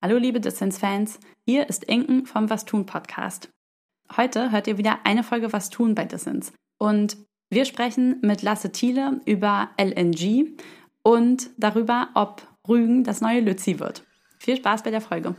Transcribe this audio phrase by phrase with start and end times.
[0.00, 3.48] Hallo liebe Dissens-Fans, hier ist Inken vom Was tun Podcast.
[4.16, 7.16] Heute hört ihr wieder eine Folge Was tun bei Dissens und
[7.50, 10.56] wir sprechen mit Lasse Thiele über LNG
[11.02, 14.04] und darüber, ob Rügen das neue Lützi wird.
[14.38, 15.34] Viel Spaß bei der Folge.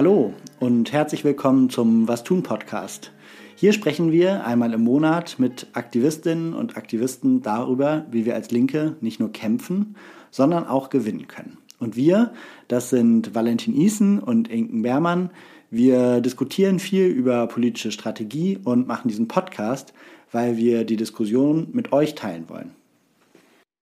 [0.00, 3.12] Hallo und herzlich willkommen zum Was tun Podcast.
[3.54, 8.96] Hier sprechen wir einmal im Monat mit Aktivistinnen und Aktivisten darüber, wie wir als Linke
[9.02, 9.96] nicht nur kämpfen,
[10.30, 11.58] sondern auch gewinnen können.
[11.80, 12.32] Und wir,
[12.66, 15.28] das sind Valentin Isen und Inken Bermann,
[15.68, 19.92] wir diskutieren viel über politische Strategie und machen diesen Podcast,
[20.32, 22.74] weil wir die Diskussion mit euch teilen wollen.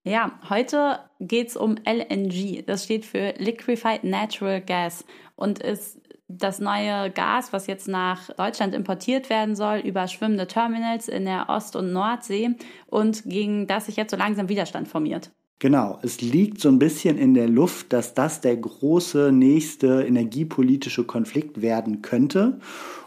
[0.03, 2.65] Ja, heute geht es um LNG.
[2.67, 5.05] Das steht für Liquefied Natural Gas
[5.37, 11.09] und ist das neue Gas, was jetzt nach Deutschland importiert werden soll, über schwimmende Terminals
[11.09, 12.51] in der Ost- und Nordsee
[12.87, 15.31] und gegen das sich jetzt so langsam Widerstand formiert.
[15.59, 21.03] Genau, es liegt so ein bisschen in der Luft, dass das der große nächste energiepolitische
[21.03, 22.61] Konflikt werden könnte.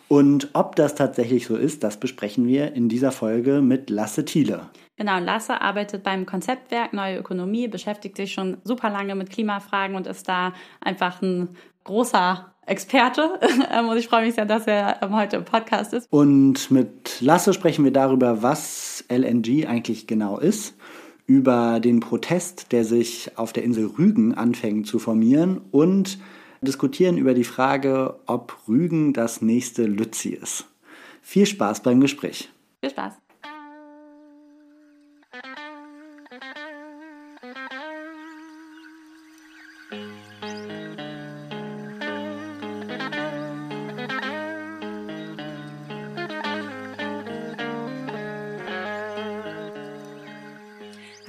[0.09, 4.67] Und ob das tatsächlich so ist, das besprechen wir in dieser Folge mit Lasse Thiele.
[4.97, 10.05] Genau, Lasse arbeitet beim Konzeptwerk Neue Ökonomie, beschäftigt sich schon super lange mit Klimafragen und
[10.05, 13.39] ist da einfach ein großer Experte.
[13.71, 16.07] Ähm, und ich freue mich sehr, dass er ähm, heute im Podcast ist.
[16.11, 20.75] Und mit Lasse sprechen wir darüber, was LNG eigentlich genau ist,
[21.25, 26.19] über den Protest, der sich auf der Insel Rügen anfängt zu formieren und
[26.61, 30.65] diskutieren über die Frage, ob Rügen das nächste Lützi ist.
[31.21, 32.49] Viel Spaß beim Gespräch.
[32.81, 33.20] Viel Spaß.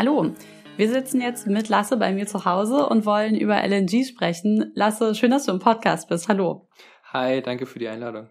[0.05, 0.33] Hallo,
[0.77, 4.73] wir sitzen jetzt mit Lasse bei mir zu Hause und wollen über LNG sprechen.
[4.75, 6.29] Lasse, schön, dass du im Podcast bist.
[6.29, 6.67] Hallo.
[7.13, 8.29] Hi, danke für die Einladung.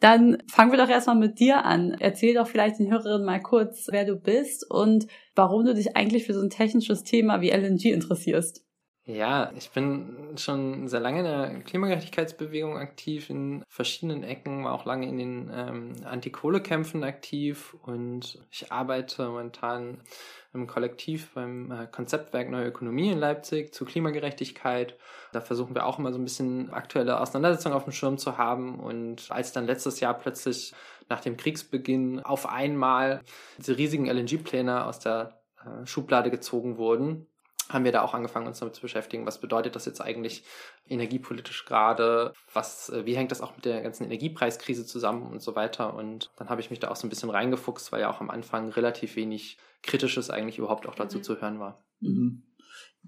[0.00, 1.94] Dann fangen wir doch erstmal mit dir an.
[2.00, 5.06] Erzähl doch vielleicht den Hörerinnen mal kurz, wer du bist und
[5.36, 8.64] warum du dich eigentlich für so ein technisches Thema wie LNG interessierst.
[9.04, 14.84] Ja, ich bin schon sehr lange in der Klimagerechtigkeitsbewegung aktiv, in verschiedenen Ecken, war auch
[14.84, 20.02] lange in den ähm, Anti-Kohle-Kämpfen aktiv und ich arbeite momentan
[20.52, 24.96] im Kollektiv beim äh, Konzeptwerk Neue Ökonomie in Leipzig zu Klimagerechtigkeit.
[25.32, 28.80] Da versuchen wir auch immer so ein bisschen aktuelle Auseinandersetzungen auf dem Schirm zu haben
[28.80, 30.72] und als dann letztes Jahr plötzlich
[31.08, 33.22] nach dem Kriegsbeginn auf einmal
[33.58, 37.26] diese riesigen LNG-Pläne aus der äh, Schublade gezogen wurden,
[37.72, 39.26] haben wir da auch angefangen, uns damit zu beschäftigen.
[39.26, 40.44] Was bedeutet das jetzt eigentlich
[40.88, 42.32] energiepolitisch gerade?
[42.52, 45.94] Was, äh, wie hängt das auch mit der ganzen Energiepreiskrise zusammen und so weiter?
[45.94, 48.30] Und dann habe ich mich da auch so ein bisschen reingefuchst, weil ja auch am
[48.30, 51.22] Anfang relativ wenig Kritisches eigentlich überhaupt auch dazu mhm.
[51.22, 51.82] zu hören war.
[52.00, 52.42] Mhm.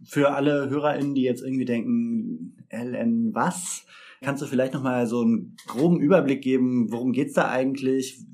[0.05, 3.85] Für alle HörerInnen, die jetzt irgendwie denken, LN was?
[4.23, 8.25] Kannst du vielleicht nochmal so einen groben Überblick geben, worum geht's da eigentlich?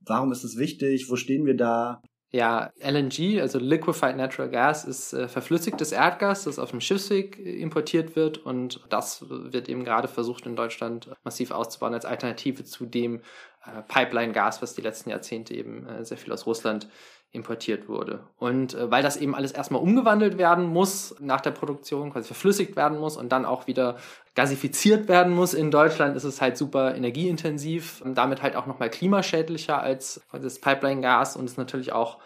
[0.00, 1.08] Warum ist es wichtig?
[1.08, 2.02] Wo stehen wir da?
[2.34, 7.60] Ja, LNG, also Liquefied Natural Gas, ist äh, verflüssigtes Erdgas, das auf dem Schiffsweg äh,
[7.60, 8.38] importiert wird.
[8.38, 13.20] Und das wird eben gerade versucht in Deutschland massiv auszubauen als Alternative zu dem
[13.64, 16.88] äh, Pipeline-Gas, was die letzten Jahrzehnte eben äh, sehr viel aus Russland
[17.34, 18.20] importiert wurde.
[18.38, 22.76] Und äh, weil das eben alles erstmal umgewandelt werden muss nach der Produktion, quasi verflüssigt
[22.76, 23.96] werden muss und dann auch wieder
[24.34, 29.80] gasifiziert werden muss in Deutschland, ist es halt super energieintensiv, damit halt auch nochmal klimaschädlicher
[29.80, 32.18] als das Pipeline-Gas und ist natürlich auch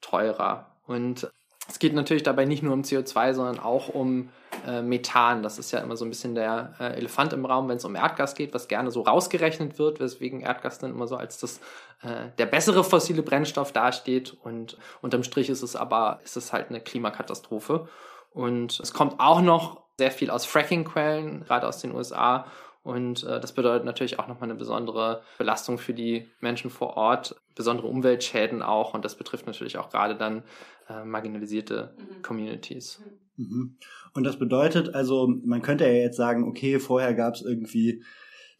[0.00, 0.66] teurer.
[0.86, 1.30] Und
[1.68, 4.30] es geht natürlich dabei nicht nur um CO2, sondern auch um
[4.66, 5.42] äh, Methan.
[5.42, 7.94] Das ist ja immer so ein bisschen der äh, Elefant im Raum, wenn es um
[7.94, 11.60] Erdgas geht, was gerne so rausgerechnet wird, weswegen Erdgas dann immer so als das,
[12.02, 14.36] äh, der bessere fossile Brennstoff dasteht.
[14.42, 17.88] Und unterm Strich ist es aber, ist es halt eine Klimakatastrophe.
[18.32, 22.46] Und es kommt auch noch sehr viel aus Fracking-Quellen, gerade aus den USA.
[22.86, 27.34] Und äh, das bedeutet natürlich auch nochmal eine besondere Belastung für die Menschen vor Ort,
[27.56, 28.94] besondere Umweltschäden auch.
[28.94, 30.44] Und das betrifft natürlich auch gerade dann
[30.88, 32.22] äh, marginalisierte mhm.
[32.22, 33.02] Communities.
[33.34, 33.76] Mhm.
[34.14, 38.04] Und das bedeutet also, man könnte ja jetzt sagen, okay, vorher gab es irgendwie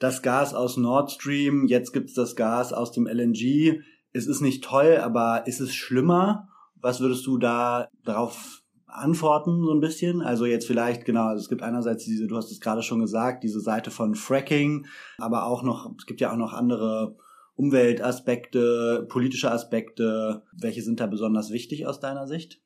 [0.01, 3.81] das Gas aus Nord Stream, jetzt gibt es das Gas aus dem LNG.
[4.13, 6.49] Es ist nicht toll, aber ist es schlimmer?
[6.81, 8.65] Was würdest du da darauf
[8.97, 10.23] antworten, so ein bisschen.
[10.23, 13.61] Also jetzt vielleicht, genau, es gibt einerseits diese, du hast es gerade schon gesagt, diese
[13.61, 14.87] Seite von Fracking,
[15.19, 17.17] aber auch noch, es gibt ja auch noch andere
[17.55, 20.43] Umweltaspekte, politische Aspekte.
[20.53, 22.61] Welche sind da besonders wichtig aus deiner Sicht?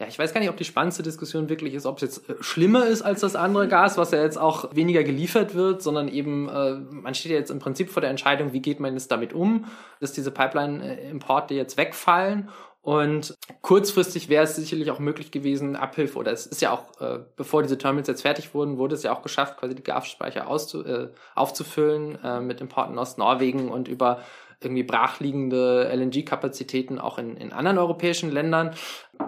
[0.00, 2.34] ja, ich weiß gar nicht, ob die spannendste Diskussion wirklich ist, ob es jetzt äh,
[2.40, 6.48] schlimmer ist als das andere Gas, was ja jetzt auch weniger geliefert wird, sondern eben,
[6.48, 9.34] äh, man steht ja jetzt im Prinzip vor der Entscheidung, wie geht man jetzt damit
[9.34, 9.66] um,
[10.00, 12.48] dass diese Pipeline-Importe jetzt wegfallen
[12.82, 17.20] und kurzfristig wäre es sicherlich auch möglich gewesen, Abhilfe, oder es ist ja auch, äh,
[17.36, 20.84] bevor diese Terminals jetzt fertig wurden, wurde es ja auch geschafft, quasi die Gasspeicher auszu
[20.84, 24.22] äh, aufzufüllen äh, mit Importen aus Norwegen und über
[24.62, 28.74] irgendwie brachliegende LNG-Kapazitäten auch in, in anderen europäischen Ländern.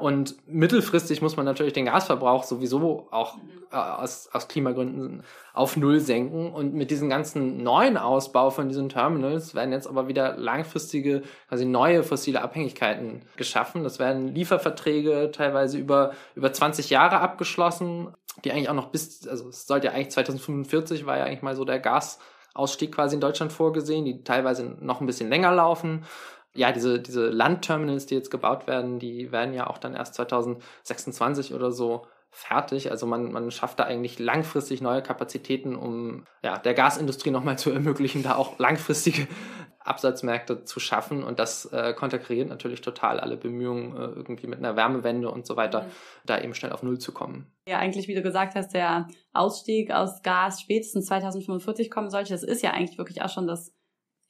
[0.00, 3.38] Und mittelfristig muss man natürlich den Gasverbrauch sowieso auch
[3.70, 5.22] äh, aus, aus Klimagründen
[5.54, 6.52] auf Null senken.
[6.52, 11.64] Und mit diesem ganzen neuen Ausbau von diesen Terminals werden jetzt aber wieder langfristige, quasi
[11.64, 13.84] neue fossile Abhängigkeiten geschaffen.
[13.84, 18.14] Das werden Lieferverträge teilweise über, über 20 Jahre abgeschlossen,
[18.44, 21.56] die eigentlich auch noch bis, also es sollte ja eigentlich 2045 war ja eigentlich mal
[21.56, 22.18] so der Gas,
[22.54, 26.04] Ausstieg quasi in Deutschland vorgesehen, die teilweise noch ein bisschen länger laufen.
[26.54, 31.54] Ja, diese, diese Landterminals, die jetzt gebaut werden, die werden ja auch dann erst 2026
[31.54, 32.90] oder so fertig.
[32.90, 37.70] Also man, man schafft da eigentlich langfristig neue Kapazitäten, um ja, der Gasindustrie nochmal zu
[37.72, 39.28] ermöglichen, da auch langfristige
[39.80, 41.22] Absatzmärkte zu schaffen.
[41.22, 45.56] Und das äh, konterkariert natürlich total alle Bemühungen, äh, irgendwie mit einer Wärmewende und so
[45.56, 45.86] weiter, mhm.
[46.24, 47.52] da eben schnell auf Null zu kommen.
[47.68, 52.32] Ja, eigentlich, wie du gesagt hast, der Ausstieg aus Gas spätestens 2045 kommen sollte.
[52.32, 53.74] Das ist ja eigentlich wirklich auch schon das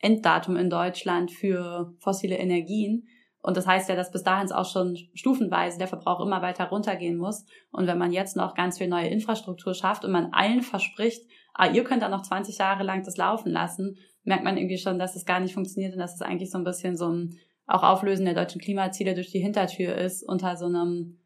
[0.01, 3.07] Enddatum in Deutschland für fossile Energien.
[3.43, 7.17] Und das heißt ja, dass bis dahin auch schon stufenweise der Verbrauch immer weiter runtergehen
[7.17, 7.45] muss.
[7.73, 11.23] Und wenn man jetzt noch ganz viel neue Infrastruktur schafft und man allen verspricht,
[11.55, 14.99] ah, ihr könnt dann noch 20 Jahre lang das laufen lassen, merkt man irgendwie schon,
[14.99, 17.83] dass es gar nicht funktioniert und dass es eigentlich so ein bisschen so ein auch
[17.83, 21.19] Auflösen der deutschen Klimaziele durch die Hintertür ist, unter so einem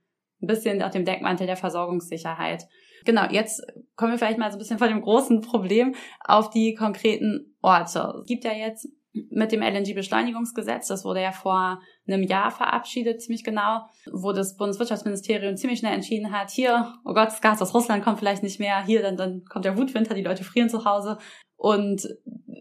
[0.42, 2.66] ein bisschen auf dem Deckmantel der Versorgungssicherheit.
[3.04, 3.62] Genau, jetzt
[3.94, 8.14] kommen wir vielleicht mal so ein bisschen von dem großen Problem auf die konkreten Orte.
[8.20, 8.88] Es gibt ja jetzt
[9.30, 11.80] mit dem LNG-Beschleunigungsgesetz, das wurde ja vor
[12.12, 17.28] einem Jahr verabschiedet, ziemlich genau, wo das Bundeswirtschaftsministerium ziemlich schnell entschieden hat, hier, oh Gott,
[17.28, 20.22] das Gas aus Russland kommt vielleicht nicht mehr, hier, dann, dann kommt der Wutwinter, die
[20.22, 21.18] Leute frieren zu Hause.
[21.56, 22.08] Und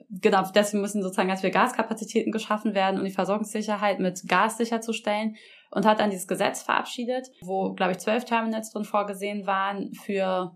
[0.09, 5.35] genau, deswegen müssen sozusagen ganz viele Gaskapazitäten geschaffen werden, um die Versorgungssicherheit mit Gas sicherzustellen.
[5.71, 10.55] Und hat dann dieses Gesetz verabschiedet, wo, glaube ich, zwölf Terminals drin vorgesehen waren für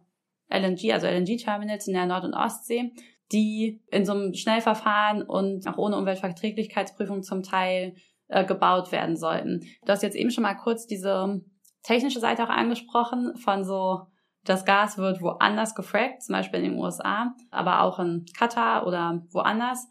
[0.50, 2.94] LNG, also LNG-Terminals in der Nord- und Ostsee,
[3.32, 7.96] die in so einem Schnellverfahren und auch ohne Umweltverträglichkeitsprüfung zum Teil
[8.30, 9.62] äh, gebaut werden sollten.
[9.86, 11.42] Du hast jetzt eben schon mal kurz diese
[11.84, 14.08] technische Seite auch angesprochen von so
[14.46, 19.22] das Gas wird woanders gefrackt, zum Beispiel in den USA, aber auch in Katar oder
[19.32, 19.88] woanders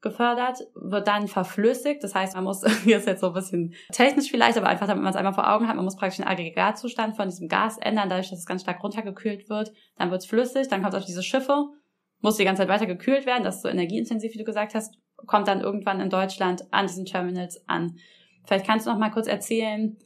[0.00, 2.02] gefördert, wird dann verflüssigt.
[2.02, 5.02] Das heißt, man muss, hier ist jetzt so ein bisschen technisch vielleicht, aber einfach, damit
[5.02, 8.08] man es einmal vor Augen hat, man muss praktisch den Aggregatzustand von diesem Gas ändern,
[8.08, 9.72] dadurch, dass es ganz stark runtergekühlt wird.
[9.96, 11.66] Dann wird es flüssig, dann kommt es auf diese Schiffe,
[12.20, 14.96] muss die ganze Zeit weiter gekühlt werden, das ist so energieintensiv, wie du gesagt hast,
[15.26, 17.96] kommt dann irgendwann in Deutschland an diesen Terminals an.
[18.44, 19.96] Vielleicht kannst du noch mal kurz erzählen,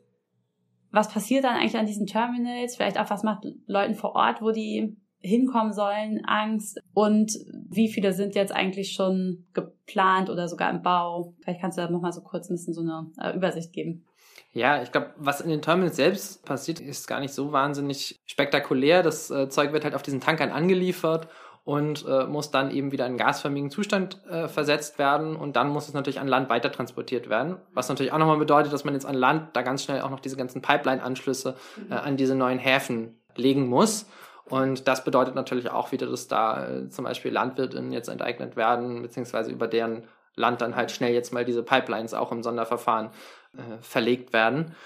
[0.90, 2.76] was passiert dann eigentlich an diesen Terminals?
[2.76, 6.80] Vielleicht auch, was macht Leuten vor Ort, wo die hinkommen sollen, Angst?
[6.94, 7.32] Und
[7.68, 11.34] wie viele sind jetzt eigentlich schon geplant oder sogar im Bau?
[11.40, 14.04] Vielleicht kannst du da nochmal so kurz ein bisschen so eine äh, Übersicht geben.
[14.52, 19.02] Ja, ich glaube, was in den Terminals selbst passiert, ist gar nicht so wahnsinnig spektakulär.
[19.02, 21.28] Das äh, Zeug wird halt auf diesen Tankern angeliefert
[21.66, 25.88] und äh, muss dann eben wieder in gasförmigen Zustand äh, versetzt werden und dann muss
[25.88, 29.04] es natürlich an Land weiter transportiert werden, was natürlich auch nochmal bedeutet, dass man jetzt
[29.04, 31.56] an Land da ganz schnell auch noch diese ganzen Pipeline-Anschlüsse
[31.90, 34.06] äh, an diese neuen Häfen legen muss.
[34.44, 39.02] Und das bedeutet natürlich auch wieder, dass da äh, zum Beispiel Landwirtinnen jetzt enteignet werden,
[39.02, 40.04] beziehungsweise über deren
[40.36, 43.10] Land dann halt schnell jetzt mal diese Pipelines auch im Sonderverfahren
[43.56, 44.76] äh, verlegt werden.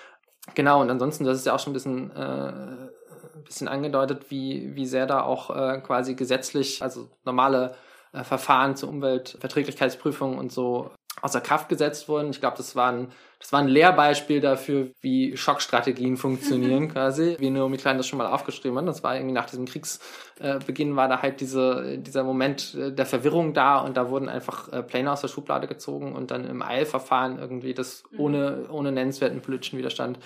[0.55, 2.89] Genau, und ansonsten, das ist ja auch schon ein bisschen äh,
[3.35, 7.75] ein bisschen angedeutet, wie, wie sehr da auch äh, quasi gesetzlich, also normale
[8.13, 10.91] äh, Verfahren zur Umweltverträglichkeitsprüfung und so
[11.23, 12.31] außer Kraft gesetzt wurden.
[12.31, 13.09] Ich glaube, das war ein,
[13.39, 18.27] das war ein Lehrbeispiel dafür, wie Schockstrategien funktionieren quasi, wie Naomi Klein das schon mal
[18.27, 18.89] aufgeschrieben hat.
[18.89, 23.55] Das war irgendwie nach diesem Kriegsbeginn war da halt diese, dieser Moment äh, der Verwirrung
[23.55, 27.39] da und da wurden einfach äh, Pläne aus der Schublade gezogen und dann im Eilverfahren
[27.39, 28.21] irgendwie das mhm.
[28.21, 30.19] ohne, ohne nennenswerten politischen Widerstand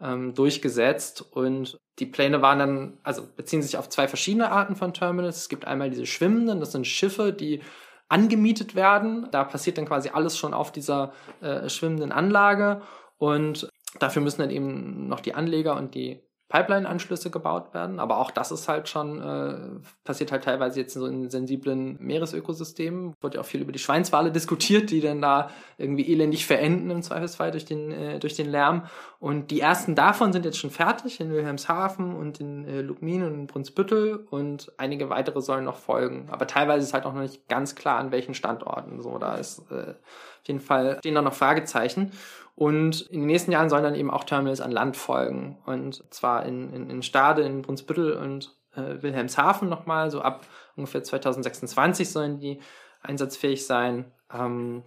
[0.00, 4.94] ähm, durchgesetzt und die Pläne waren dann, also beziehen sich auf zwei verschiedene Arten von
[4.94, 5.36] Terminals.
[5.36, 7.60] Es gibt einmal diese schwimmenden, das sind Schiffe, die
[8.08, 9.28] angemietet werden.
[9.30, 12.82] Da passiert dann quasi alles schon auf dieser äh, schwimmenden Anlage
[13.18, 18.00] und dafür müssen dann eben noch die Anleger und die Pipeline-Anschlüsse gebaut werden.
[18.00, 23.14] Aber auch das ist halt schon, äh, passiert halt teilweise jetzt so in sensiblen Meeresökosystemen.
[23.20, 27.02] Wurde ja auch viel über die Schweinswale diskutiert, die dann da irgendwie elendig verenden im
[27.02, 28.86] Zweifelsfall durch den, äh, durch den Lärm.
[29.20, 33.34] Und die ersten davon sind jetzt schon fertig in Wilhelmshaven und in äh, Lubmin und
[33.34, 36.28] in Brunsbüttel und einige weitere sollen noch folgen.
[36.30, 39.00] Aber teilweise ist halt auch noch nicht ganz klar, an welchen Standorten.
[39.00, 39.94] So, da ist äh,
[40.40, 42.12] auf jeden Fall stehen da noch Fragezeichen.
[42.54, 45.58] Und in den nächsten Jahren sollen dann eben auch Terminals an Land folgen.
[45.66, 50.10] Und zwar in, in, in Stade, in Brunsbüttel und äh, Wilhelmshaven nochmal.
[50.10, 52.60] So ab ungefähr 2026 sollen die
[53.02, 54.12] einsatzfähig sein.
[54.32, 54.82] Ähm,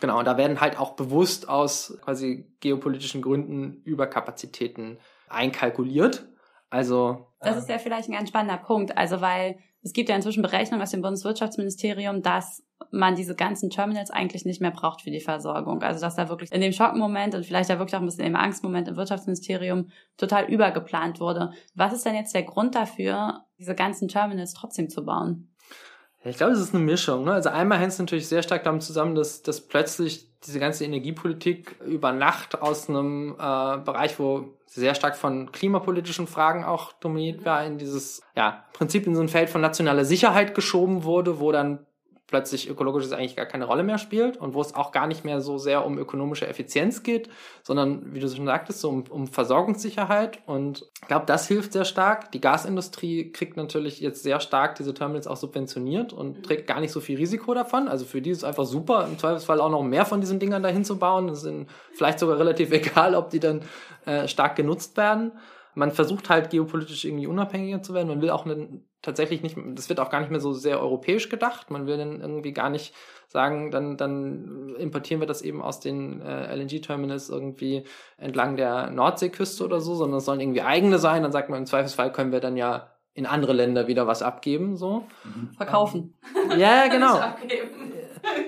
[0.00, 6.26] genau, und da werden halt auch bewusst aus quasi geopolitischen Gründen Überkapazitäten einkalkuliert.
[6.70, 7.26] Also.
[7.40, 8.96] Das ist ja vielleicht ein ganz spannender Punkt.
[8.96, 14.10] Also, weil es gibt ja inzwischen Berechnungen aus dem Bundeswirtschaftsministerium, dass man diese ganzen Terminals
[14.10, 15.82] eigentlich nicht mehr braucht für die Versorgung.
[15.82, 18.36] Also dass da wirklich in dem Schockmoment und vielleicht da wirklich auch ein bisschen im
[18.36, 21.52] Angstmoment im Wirtschaftsministerium total übergeplant wurde.
[21.74, 25.48] Was ist denn jetzt der Grund dafür, diese ganzen Terminals trotzdem zu bauen?
[26.24, 27.24] ich glaube, es ist eine Mischung.
[27.24, 27.32] Ne?
[27.32, 31.76] Also einmal hängt es natürlich sehr stark damit zusammen, dass, dass plötzlich diese ganze Energiepolitik
[31.86, 37.64] über Nacht aus einem äh, Bereich, wo sehr stark von klimapolitischen Fragen auch dominiert war,
[37.64, 41.86] in dieses, ja, Prinzip in so ein Feld von nationaler Sicherheit geschoben wurde, wo dann
[42.32, 45.42] plötzlich ökologisches eigentlich gar keine Rolle mehr spielt und wo es auch gar nicht mehr
[45.42, 47.28] so sehr um ökonomische Effizienz geht,
[47.62, 50.38] sondern, wie du schon sagtest, so um, um Versorgungssicherheit.
[50.46, 52.32] Und ich glaube, das hilft sehr stark.
[52.32, 56.92] Die Gasindustrie kriegt natürlich jetzt sehr stark diese Terminals auch subventioniert und trägt gar nicht
[56.92, 57.86] so viel Risiko davon.
[57.86, 60.62] Also für die ist es einfach super, im Zweifelsfall auch noch mehr von diesen Dingern
[60.62, 61.28] dahin zu bauen.
[61.28, 63.60] Es ist vielleicht sogar relativ egal, ob die dann
[64.06, 65.32] äh, stark genutzt werden
[65.74, 68.08] man versucht halt geopolitisch irgendwie unabhängiger zu werden.
[68.08, 71.28] Man will auch einen, tatsächlich nicht, das wird auch gar nicht mehr so sehr europäisch
[71.28, 71.70] gedacht.
[71.70, 72.94] Man will dann irgendwie gar nicht
[73.28, 77.84] sagen, dann, dann importieren wir das eben aus den äh, LNG-Terminals irgendwie
[78.18, 81.22] entlang der Nordseeküste oder so, sondern es sollen irgendwie eigene sein.
[81.22, 84.76] Dann sagt man, im Zweifelsfall können wir dann ja in andere Länder wieder was abgeben,
[84.76, 85.04] so.
[85.24, 85.50] Mhm.
[85.56, 86.14] Verkaufen.
[86.56, 87.16] Ja, genau.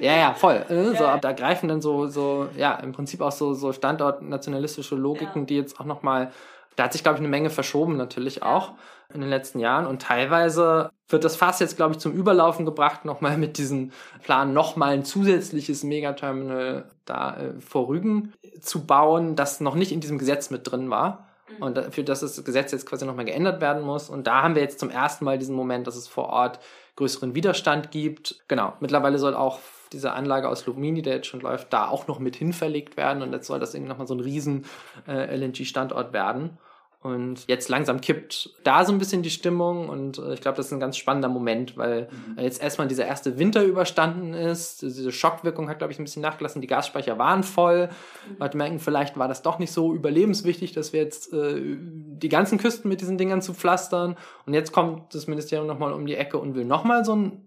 [0.01, 0.65] ja, ja, voll.
[0.69, 5.43] Äh, so, da greifen dann so, so, ja, im Prinzip auch so, so standortnationalistische Logiken,
[5.43, 5.47] ja.
[5.47, 6.31] die jetzt auch nochmal
[6.77, 8.73] da hat sich, glaube ich, eine Menge verschoben natürlich auch
[9.13, 9.87] in den letzten Jahren.
[9.87, 14.53] Und teilweise wird das Fass jetzt, glaube ich, zum Überlaufen gebracht, nochmal mit diesem Plan,
[14.53, 20.19] nochmal ein zusätzliches Megaterminal da äh, vor Rügen zu bauen, das noch nicht in diesem
[20.19, 21.29] Gesetz mit drin war.
[21.49, 21.63] Mhm.
[21.63, 24.09] Und dafür, dass das Gesetz jetzt quasi nochmal geändert werden muss.
[24.09, 26.59] Und da haben wir jetzt zum ersten Mal diesen Moment, dass es vor Ort
[26.97, 28.43] größeren Widerstand gibt.
[28.49, 29.59] Genau, mittlerweile soll auch
[29.95, 33.23] diese Anlage aus Lumini, der jetzt schon läuft, da auch noch mit hin verlegt werden
[33.23, 34.67] und jetzt soll das irgendwie nochmal so ein riesen
[35.09, 36.59] äh, LNG-Standort werden.
[37.05, 40.67] Und jetzt langsam kippt da so ein bisschen die Stimmung und äh, ich glaube, das
[40.67, 42.43] ist ein ganz spannender Moment, weil mhm.
[42.43, 44.81] jetzt erstmal dieser erste Winter überstanden ist.
[44.81, 46.63] Diese Schockwirkung hat, glaube ich, ein bisschen nachgelassen.
[46.63, 47.89] Die Gasspeicher waren voll.
[47.89, 48.37] Mhm.
[48.39, 52.57] Man merken, vielleicht war das doch nicht so überlebenswichtig, dass wir jetzt äh, die ganzen
[52.57, 54.17] Küsten mit diesen Dingern zu pflastern.
[54.47, 57.44] Und jetzt kommt das Ministerium nochmal um die Ecke und will nochmal so ein.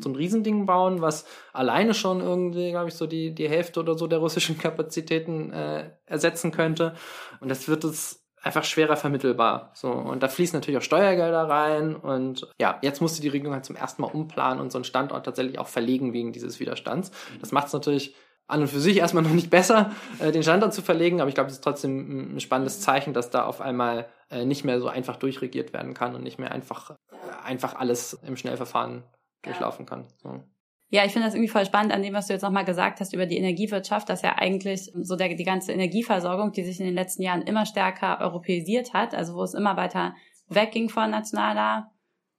[0.00, 3.96] So ein Riesending bauen, was alleine schon irgendwie, glaube ich, so die, die Hälfte oder
[3.96, 6.94] so der russischen Kapazitäten äh, ersetzen könnte.
[7.40, 9.70] Und das wird es einfach schwerer vermittelbar.
[9.74, 11.96] So, und da fließen natürlich auch Steuergelder rein.
[11.96, 15.24] Und ja, jetzt musste die Regierung halt zum ersten Mal umplanen und so einen Standort
[15.24, 17.10] tatsächlich auch verlegen wegen dieses Widerstands.
[17.40, 18.14] Das macht es natürlich
[18.46, 21.34] an und für sich erstmal noch nicht besser, äh, den Standort zu verlegen, aber ich
[21.34, 24.88] glaube, es ist trotzdem ein spannendes Zeichen, dass da auf einmal äh, nicht mehr so
[24.88, 26.94] einfach durchregiert werden kann und nicht mehr einfach, äh,
[27.42, 29.02] einfach alles im Schnellverfahren
[29.44, 30.06] durchlaufen kann.
[30.22, 30.42] So.
[30.90, 33.12] Ja, ich finde das irgendwie voll spannend an dem, was du jetzt nochmal gesagt hast
[33.12, 36.94] über die Energiewirtschaft, dass ja eigentlich so der, die ganze Energieversorgung, die sich in den
[36.94, 40.14] letzten Jahren immer stärker europäisiert hat, also wo es immer weiter
[40.48, 41.90] wegging von nationaler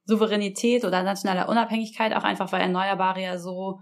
[0.06, 3.82] Souveränität oder nationaler Unabhängigkeit, auch einfach weil Erneuerbare ja so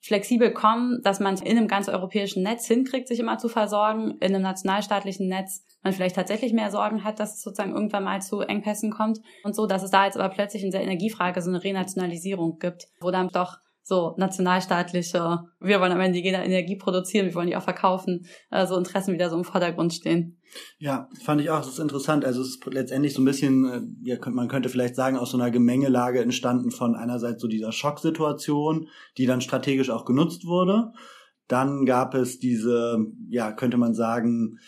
[0.00, 4.34] flexibel kommen, dass man in einem ganz europäischen Netz hinkriegt, sich immer zu versorgen, in
[4.34, 8.40] einem nationalstaatlichen Netz man vielleicht tatsächlich mehr Sorgen hat, dass es sozusagen irgendwann mal zu
[8.40, 9.20] Engpässen kommt.
[9.44, 12.88] Und so, dass es da jetzt aber plötzlich in der Energiefrage so eine Renationalisierung gibt,
[13.00, 13.58] wo dann doch
[13.90, 18.64] so nationalstaatliche, wir wollen am Ende die Energie produzieren, wir wollen die auch verkaufen, äh,
[18.64, 20.38] so Interessen wieder so im Vordergrund stehen.
[20.78, 22.24] Ja, fand ich auch, das ist interessant.
[22.24, 25.38] Also es ist letztendlich so ein bisschen, äh, ja, man könnte vielleicht sagen, aus so
[25.38, 28.86] einer Gemengelage entstanden von einerseits so dieser Schocksituation,
[29.18, 30.92] die dann strategisch auch genutzt wurde.
[31.48, 34.58] Dann gab es diese, ja, könnte man sagen,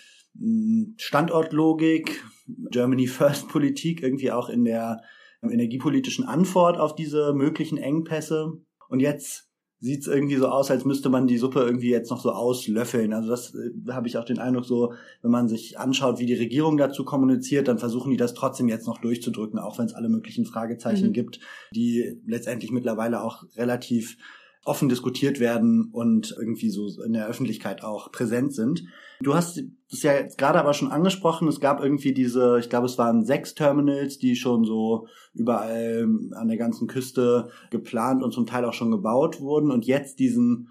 [0.97, 2.25] Standortlogik,
[2.71, 5.01] Germany First Politik, irgendwie auch in der
[5.43, 8.55] energiepolitischen Antwort auf diese möglichen Engpässe.
[8.93, 9.49] Und jetzt
[9.81, 13.15] sieht es irgendwie so aus, als müsste man die Suppe irgendwie jetzt noch so auslöffeln.
[13.15, 16.35] Also das äh, habe ich auch den Eindruck so, wenn man sich anschaut, wie die
[16.35, 20.11] Regierung dazu kommuniziert, dann versuchen die das trotzdem jetzt noch durchzudrücken, auch wenn es alle
[20.11, 21.13] möglichen Fragezeichen mhm.
[21.15, 21.41] gibt,
[21.75, 24.19] die letztendlich mittlerweile auch relativ
[24.65, 28.85] offen diskutiert werden und irgendwie so in der Öffentlichkeit auch präsent sind.
[29.21, 32.87] Du hast das ja jetzt gerade aber schon angesprochen, es gab irgendwie diese, ich glaube
[32.87, 38.47] es waren sechs Terminals, die schon so überall an der ganzen Küste geplant und zum
[38.47, 39.71] Teil auch schon gebaut wurden.
[39.73, 40.69] Und jetzt diesen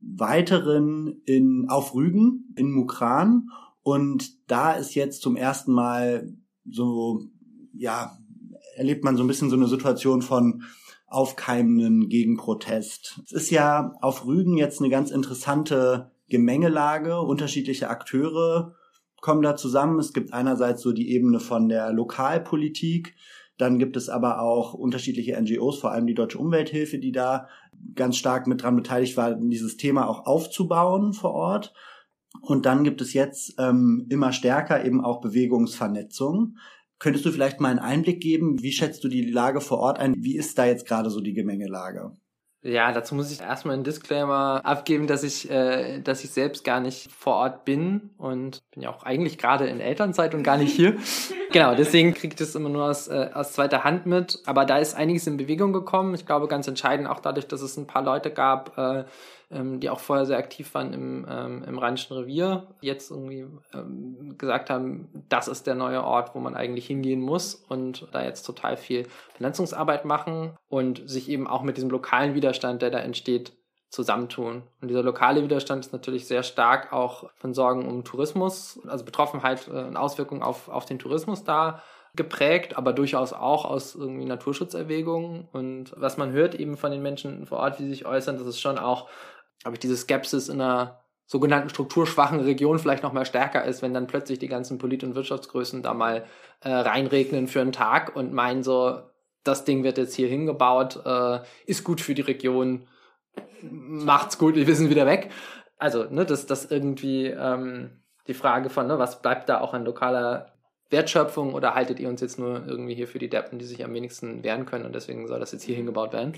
[0.00, 3.48] weiteren in auf Rügen in Mukran.
[3.82, 6.32] Und da ist jetzt zum ersten Mal
[6.68, 7.22] so
[7.72, 8.18] ja
[8.76, 10.62] erlebt man so ein bisschen so eine Situation von
[11.08, 13.20] aufkeimenden Gegenprotest.
[13.26, 18.74] Es ist ja auf Rügen jetzt eine ganz interessante Gemengelage, unterschiedliche Akteure
[19.20, 19.98] kommen da zusammen.
[19.98, 23.16] Es gibt einerseits so die Ebene von der Lokalpolitik,
[23.56, 27.48] dann gibt es aber auch unterschiedliche NGOs, vor allem die Deutsche Umwelthilfe, die da
[27.94, 31.74] ganz stark mit dran beteiligt war, dieses Thema auch aufzubauen vor Ort.
[32.40, 36.56] Und dann gibt es jetzt ähm, immer stärker eben auch Bewegungsvernetzung.
[36.98, 38.62] Könntest du vielleicht mal einen Einblick geben?
[38.62, 40.14] Wie schätzt du die Lage vor Ort ein?
[40.18, 42.12] Wie ist da jetzt gerade so die Gemengelage?
[42.60, 46.80] Ja, dazu muss ich erstmal einen Disclaimer abgeben, dass ich, äh, dass ich selbst gar
[46.80, 50.74] nicht vor Ort bin und bin ja auch eigentlich gerade in Elternzeit und gar nicht
[50.74, 50.96] hier.
[51.52, 54.42] genau, deswegen kriege ich das immer nur aus, äh, aus zweiter Hand mit.
[54.44, 56.14] Aber da ist einiges in Bewegung gekommen.
[56.14, 59.04] Ich glaube, ganz entscheidend auch dadurch, dass es ein paar Leute gab, äh,
[59.50, 64.36] ähm, die auch vorher sehr aktiv waren im, ähm, im Rheinischen Revier, jetzt irgendwie ähm,
[64.36, 68.42] gesagt haben, das ist der neue Ort, wo man eigentlich hingehen muss und da jetzt
[68.42, 73.52] total viel Vernetzungsarbeit machen und sich eben auch mit diesem lokalen Widerstand, der da entsteht,
[73.90, 74.64] zusammentun.
[74.82, 79.66] Und dieser lokale Widerstand ist natürlich sehr stark auch von Sorgen um Tourismus, also Betroffenheit
[79.68, 81.82] äh, und Auswirkungen auf, auf den Tourismus da
[82.14, 85.48] geprägt, aber durchaus auch aus irgendwie Naturschutzerwägungen.
[85.52, 88.46] Und was man hört eben von den Menschen vor Ort, wie sie sich äußern, das
[88.46, 89.08] ist schon auch
[89.62, 93.92] glaube ich, diese Skepsis in einer sogenannten strukturschwachen Region vielleicht noch mal stärker ist, wenn
[93.92, 96.24] dann plötzlich die ganzen Polit- und Wirtschaftsgrößen da mal
[96.60, 99.02] äh, reinregnen für einen Tag und meinen so,
[99.44, 102.86] das Ding wird jetzt hier hingebaut, äh, ist gut für die Region,
[103.62, 105.30] macht's gut, wir wissen wieder weg.
[105.76, 109.84] Also, ne, das, das irgendwie ähm, die Frage von, ne, was bleibt da auch an
[109.84, 110.52] lokaler
[110.90, 113.92] Wertschöpfung oder haltet ihr uns jetzt nur irgendwie hier für die Deppen, die sich am
[113.92, 116.32] wenigsten wehren können und deswegen soll das jetzt hier hingebaut werden?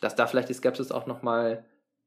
[0.00, 1.64] Dass da vielleicht die Skepsis auch noch mal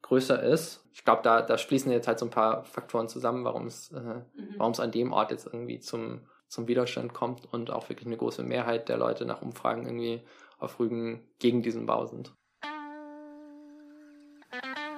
[0.09, 0.83] größer ist.
[0.91, 3.99] Ich glaube, da, da schließen jetzt halt so ein paar Faktoren zusammen, warum es, äh,
[3.99, 4.23] mhm.
[4.57, 8.17] warum es an dem Ort jetzt irgendwie zum, zum Widerstand kommt und auch wirklich eine
[8.17, 10.21] große Mehrheit der Leute nach Umfragen irgendwie
[10.57, 12.33] auf Rügen gegen diesen Bau sind.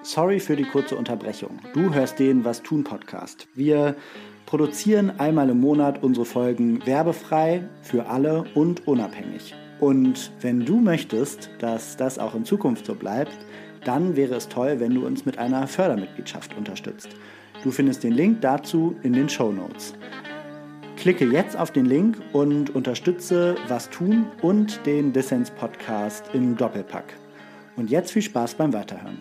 [0.02, 1.60] Sorry für die kurze Unterbrechung.
[1.74, 3.48] Du hörst den Was tun Podcast.
[3.54, 3.96] Wir
[4.46, 9.54] produzieren einmal im Monat unsere Folgen werbefrei für alle und unabhängig.
[9.82, 13.38] Und wenn du möchtest, dass das auch in Zukunft so bleibt,
[13.84, 17.10] dann wäre es toll, wenn du uns mit einer Fördermitgliedschaft unterstützt.
[17.64, 19.94] Du findest den Link dazu in den Show Notes.
[20.98, 27.14] Klicke jetzt auf den Link und unterstütze Was tun und den Dissens Podcast im Doppelpack.
[27.76, 29.20] Und jetzt viel Spaß beim Weiterhören.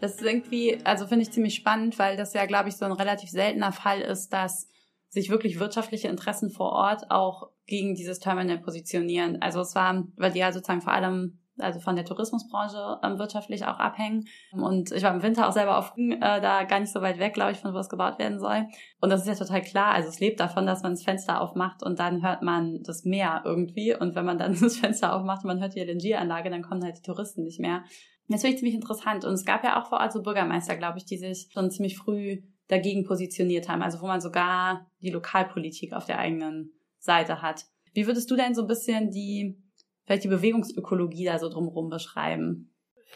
[0.00, 2.92] Das ist irgendwie, also finde ich ziemlich spannend, weil das ja, glaube ich, so ein
[2.92, 4.68] relativ seltener Fall ist, dass
[5.08, 9.40] sich wirklich wirtschaftliche Interessen vor Ort auch gegen dieses Terminal positionieren.
[9.40, 13.64] Also es war, weil die ja sozusagen vor allem also von der Tourismusbranche ähm, wirtschaftlich
[13.64, 14.26] auch abhängen.
[14.52, 17.34] Und ich war im Winter auch selber auf äh, da gar nicht so weit weg,
[17.34, 18.66] glaube ich, von wo es gebaut werden soll.
[19.00, 19.92] Und das ist ja total klar.
[19.92, 23.42] Also es lebt davon, dass man das Fenster aufmacht und dann hört man das Meer
[23.44, 23.94] irgendwie.
[23.94, 26.98] Und wenn man dann das Fenster aufmacht und man hört die LNG-Anlage, dann kommen halt
[26.98, 27.84] die Touristen nicht mehr.
[28.28, 29.24] Das finde ich ziemlich interessant.
[29.24, 31.98] Und es gab ja auch vor Ort so Bürgermeister, glaube ich, die sich schon ziemlich
[31.98, 33.82] früh dagegen positioniert haben.
[33.82, 37.66] Also wo man sogar die Lokalpolitik auf der eigenen Seite hat.
[37.92, 39.58] Wie würdest du denn so ein bisschen die
[40.04, 42.74] vielleicht die Bewegungsökologie da so drumherum beschreiben?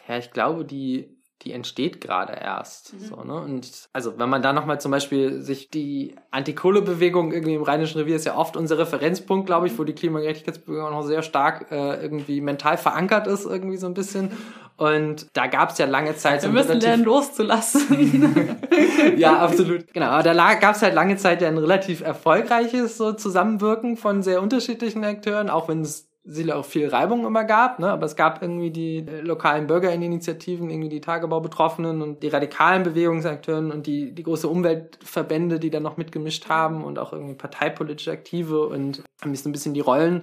[0.09, 2.95] Ja, ich glaube, die die entsteht gerade erst.
[2.95, 2.99] Mhm.
[2.99, 3.35] So, ne?
[3.35, 8.17] Und also wenn man da nochmal zum Beispiel sich die Antikohlebewegung irgendwie im Rheinischen Revier
[8.17, 12.41] ist ja oft unser Referenzpunkt, glaube ich, wo die Klimagerechtigkeitsbewegung noch sehr stark äh, irgendwie
[12.41, 14.31] mental verankert ist, irgendwie so ein bisschen.
[14.79, 18.59] Und da gab es ja lange Zeit Wir so müssen lernen loszulassen.
[19.17, 19.93] ja, absolut.
[19.93, 20.07] Genau.
[20.07, 24.43] Aber da gab es halt lange Zeit ja ein relativ erfolgreiches so Zusammenwirken von sehr
[24.43, 27.89] unterschiedlichen Akteuren, auch wenn es sicher auch viel Reibung immer gab, ne?
[27.91, 33.71] aber es gab irgendwie die äh, lokalen Bürgerinitiativen, irgendwie die Tagebaubetroffenen und die radikalen Bewegungsakteuren
[33.71, 38.67] und die, die große Umweltverbände, die da noch mitgemischt haben und auch irgendwie parteipolitische Aktive
[38.67, 40.23] und haben sich so ein bisschen die Rollen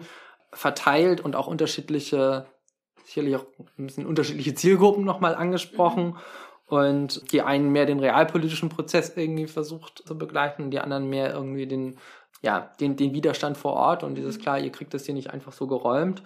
[0.51, 2.45] verteilt und auch unterschiedliche,
[3.05, 3.45] sicherlich auch
[3.77, 6.17] ein bisschen unterschiedliche Zielgruppen nochmal angesprochen.
[6.65, 11.67] Und die einen mehr den realpolitischen Prozess irgendwie versucht zu begleiten, die anderen mehr irgendwie
[11.67, 11.97] den
[12.43, 15.53] ja, den, den Widerstand vor Ort und dieses klar, ihr kriegt das hier nicht einfach
[15.53, 16.23] so geräumt.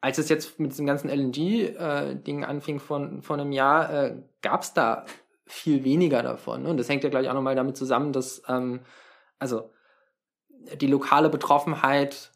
[0.00, 4.62] Als es jetzt mit diesem ganzen LNG-Ding äh, anfing von, von einem Jahr, äh, gab
[4.62, 5.06] es da
[5.46, 6.66] viel weniger davon.
[6.66, 8.80] Und das hängt ja gleich auch nochmal damit zusammen, dass ähm,
[9.38, 9.70] also
[10.80, 12.30] die lokale Betroffenheit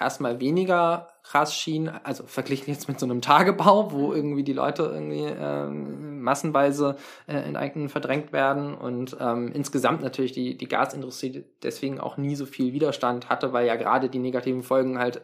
[0.00, 4.84] erstmal weniger krass schien, also verglichen jetzt mit so einem Tagebau, wo irgendwie die Leute
[4.84, 11.44] irgendwie ähm, massenweise äh, in Eigenen verdrängt werden und ähm, insgesamt natürlich die, die Gasindustrie
[11.62, 15.22] deswegen auch nie so viel Widerstand hatte, weil ja gerade die negativen Folgen halt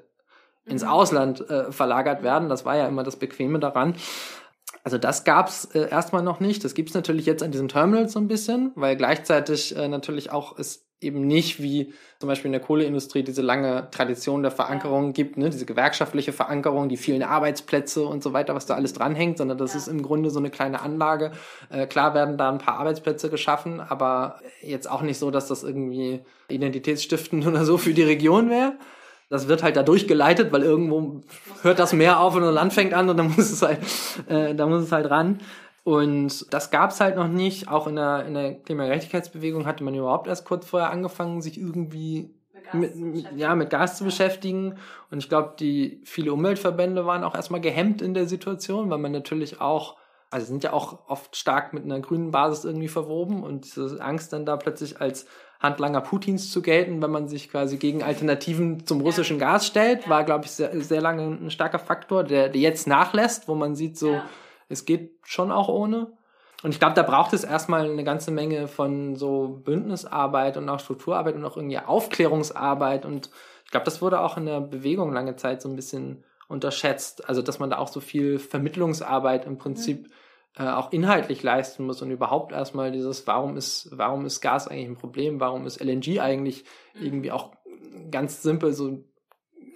[0.67, 0.89] ins mhm.
[0.89, 2.49] Ausland äh, verlagert werden.
[2.49, 3.97] Das war ja immer das Bequeme daran.
[4.83, 6.65] Also das gab's äh, erstmal noch nicht.
[6.65, 10.59] Das gibt's natürlich jetzt an diesen Terminals so ein bisschen, weil gleichzeitig äh, natürlich auch
[10.59, 15.13] es eben nicht wie zum Beispiel in der Kohleindustrie diese lange Tradition der Verankerung ja.
[15.13, 15.51] gibt, ne?
[15.51, 19.73] diese gewerkschaftliche Verankerung, die vielen Arbeitsplätze und so weiter, was da alles dranhängt, sondern das
[19.73, 19.79] ja.
[19.79, 21.33] ist im Grunde so eine kleine Anlage.
[21.71, 25.63] Äh, klar werden da ein paar Arbeitsplätze geschaffen, aber jetzt auch nicht so, dass das
[25.63, 28.75] irgendwie identitätsstiftend oder so für die Region wäre.
[29.31, 31.23] Das wird halt da durchgeleitet, weil irgendwo
[31.63, 33.81] hört das Meer auf und ein Land fängt an und dann muss es halt,
[34.29, 35.41] äh, da muss es halt ran.
[35.85, 37.69] Und das gab es halt noch nicht.
[37.69, 42.35] Auch in der, in der Klimagerechtigkeitsbewegung hatte man überhaupt erst kurz vorher angefangen, sich irgendwie
[42.73, 44.79] mit, mit, ja, mit Gas zu beschäftigen.
[45.11, 49.13] Und ich glaube, die viele Umweltverbände waren auch erstmal gehemmt in der Situation, weil man
[49.13, 49.99] natürlich auch,
[50.31, 53.43] also sind ja auch oft stark mit einer grünen Basis irgendwie verwoben.
[53.43, 55.27] Und diese Angst dann da plötzlich als
[55.61, 60.25] Handlanger Putins zu gelten, wenn man sich quasi gegen Alternativen zum russischen Gas stellt, war,
[60.25, 63.99] glaube ich, sehr, sehr lange ein starker Faktor, der, der jetzt nachlässt, wo man sieht
[63.99, 64.25] so, ja
[64.69, 66.13] es geht schon auch ohne.
[66.65, 70.81] Und ich glaube, da braucht es erstmal eine ganze Menge von so Bündnisarbeit und auch
[70.81, 73.05] Strukturarbeit und auch irgendwie Aufklärungsarbeit.
[73.05, 73.29] Und
[73.67, 77.29] ich glaube, das wurde auch in der Bewegung lange Zeit so ein bisschen unterschätzt.
[77.29, 80.09] Also, dass man da auch so viel Vermittlungsarbeit im Prinzip
[80.59, 80.65] mhm.
[80.65, 84.89] äh, auch inhaltlich leisten muss und überhaupt erstmal dieses, warum ist, warum ist Gas eigentlich
[84.89, 85.41] ein Problem?
[85.41, 87.05] Warum ist LNG eigentlich mhm.
[87.05, 87.53] irgendwie auch
[88.11, 89.05] ganz simpel so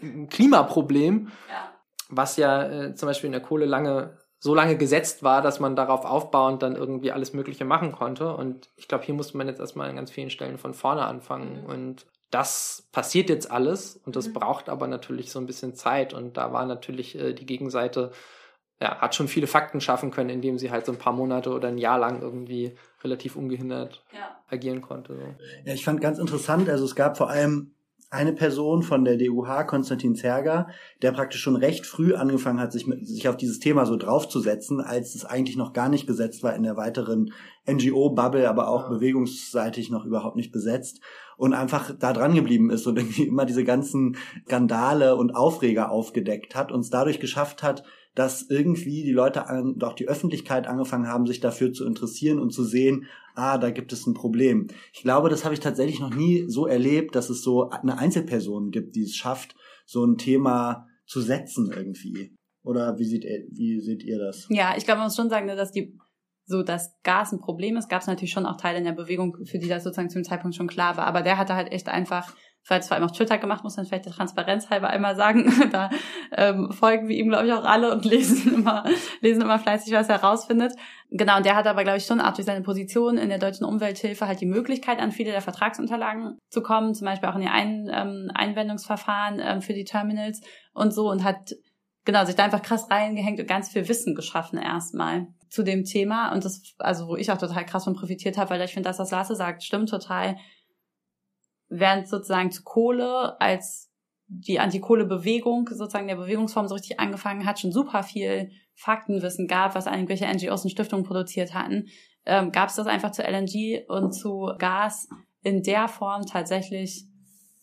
[0.01, 1.29] ein Klimaproblem?
[1.51, 1.73] Ja.
[2.09, 5.75] Was ja äh, zum Beispiel in der Kohle lange so lange gesetzt war, dass man
[5.75, 8.35] darauf aufbauend dann irgendwie alles Mögliche machen konnte.
[8.35, 11.63] Und ich glaube, hier musste man jetzt erstmal an ganz vielen Stellen von vorne anfangen.
[11.63, 11.67] Mhm.
[11.67, 14.35] Und das passiert jetzt alles und das mhm.
[14.35, 16.15] braucht aber natürlich so ein bisschen Zeit.
[16.15, 18.13] Und da war natürlich äh, die Gegenseite,
[18.81, 21.67] ja, hat schon viele Fakten schaffen können, indem sie halt so ein paar Monate oder
[21.67, 24.41] ein Jahr lang irgendwie relativ ungehindert ja.
[24.49, 25.17] agieren konnte.
[25.17, 25.45] So.
[25.65, 27.75] Ja, ich fand ganz interessant, also es gab vor allem
[28.11, 30.69] eine Person von der DUH, Konstantin Zerger,
[31.03, 34.81] der praktisch schon recht früh angefangen hat, sich, mit, sich auf dieses Thema so draufzusetzen,
[34.81, 37.33] als es eigentlich noch gar nicht gesetzt war in der weiteren
[37.71, 38.89] NGO-Bubble, aber auch ja.
[38.89, 41.01] bewegungsseitig noch überhaupt nicht besetzt
[41.37, 44.17] und einfach da dran geblieben ist und irgendwie immer diese ganzen
[44.47, 49.85] Skandale und Aufreger aufgedeckt hat und es dadurch geschafft hat, dass irgendwie die Leute und
[49.85, 53.93] auch die Öffentlichkeit angefangen haben, sich dafür zu interessieren und zu sehen, ah, da gibt
[53.93, 54.67] es ein Problem.
[54.93, 58.71] Ich glaube, das habe ich tatsächlich noch nie so erlebt, dass es so eine Einzelperson
[58.71, 59.55] gibt, die es schafft,
[59.87, 62.35] so ein Thema zu setzen irgendwie.
[62.65, 64.47] Oder wie seht ihr, wie seht ihr das?
[64.51, 65.97] Ja, ich glaube, man muss schon sagen, dass die
[66.49, 69.37] so dass Gas ein Problem ist, gab es natürlich schon auch Teile in der Bewegung,
[69.45, 71.07] für die das sozusagen zum Zeitpunkt schon klar war.
[71.07, 72.35] Aber der hatte halt echt einfach
[72.69, 75.51] vielleicht zwar immer auf Twitter gemacht, muss man vielleicht der Transparenz halber einmal sagen.
[75.73, 75.89] da
[76.37, 78.85] ähm, folgen wir ihm, glaube ich, auch alle und lesen immer,
[79.23, 80.75] lesen immer fleißig, was er rausfindet.
[81.11, 83.65] Genau, und der hat aber, glaube ich, schon auch durch seine Position in der deutschen
[83.65, 87.49] Umwelthilfe halt die Möglichkeit, an viele der Vertragsunterlagen zu kommen, zum Beispiel auch in die
[87.49, 90.43] Ein ähm, Einwendungsverfahren ähm, für die Terminals
[90.75, 91.55] und so und hat
[92.05, 96.33] genau sich da einfach krass reingehängt und ganz viel Wissen geschaffen erstmal zu dem Thema
[96.33, 98.99] und das also wo ich auch total krass von profitiert habe, weil ich finde, dass
[98.99, 100.37] das Lasse sagt, stimmt total
[101.69, 103.91] während sozusagen zu Kohle als
[104.27, 109.87] die Antikohle-Bewegung sozusagen der Bewegungsform so richtig angefangen hat, schon super viel Faktenwissen gab, was
[109.87, 111.89] irgendwelche NGOs und Stiftungen produziert hatten,
[112.27, 115.09] ähm, gab es das einfach zu LNG und zu Gas
[115.43, 117.07] in der Form tatsächlich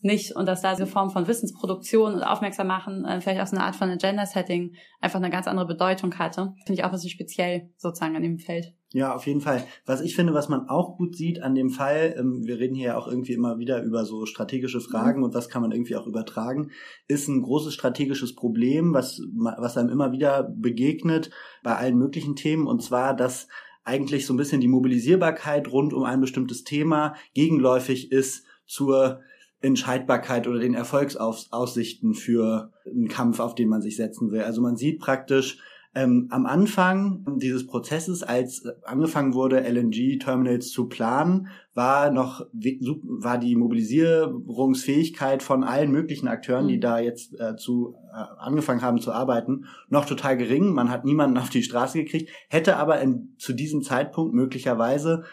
[0.06, 3.58] nicht und dass da diese Form von Wissensproduktion und Aufmerksam machen äh, vielleicht auch so
[3.58, 6.54] eine Art von Agenda-Setting einfach eine ganz andere Bedeutung hatte.
[6.66, 8.74] Finde ich auch ein bisschen speziell sozusagen an dem Feld.
[8.94, 9.62] Ja, auf jeden Fall.
[9.86, 12.88] Was ich finde, was man auch gut sieht an dem Fall, ähm, wir reden hier
[12.88, 15.26] ja auch irgendwie immer wieder über so strategische Fragen mhm.
[15.26, 16.72] und was kann man irgendwie auch übertragen,
[17.10, 19.20] ist ein großes strategisches Problem, was,
[19.58, 21.30] was einem immer wieder begegnet
[21.62, 23.50] bei allen möglichen Themen und zwar, dass
[23.84, 29.22] eigentlich so ein bisschen die Mobilisierbarkeit rund um ein bestimmtes Thema gegenläufig ist zur
[29.62, 34.42] Entscheidbarkeit oder den Erfolgsaussichten für einen Kampf, auf den man sich setzen will.
[34.42, 35.60] Also man sieht praktisch
[35.98, 43.56] ähm, am Anfang dieses Prozesses, als angefangen wurde, LNG-Terminals zu planen, war noch war die
[43.56, 46.82] Mobilisierungsfähigkeit von allen möglichen Akteuren, die mhm.
[46.82, 50.74] da jetzt äh, zu äh, angefangen haben zu arbeiten, noch total gering.
[50.74, 55.24] Man hat niemanden auf die Straße gekriegt, hätte aber in, zu diesem Zeitpunkt möglicherweise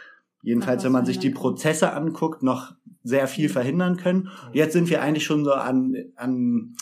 [0.43, 2.75] Jedenfalls, wenn man sich die Prozesse anguckt, noch
[3.05, 4.29] sehr viel verhindern können.
[4.53, 6.75] Jetzt sind wir eigentlich schon so an, an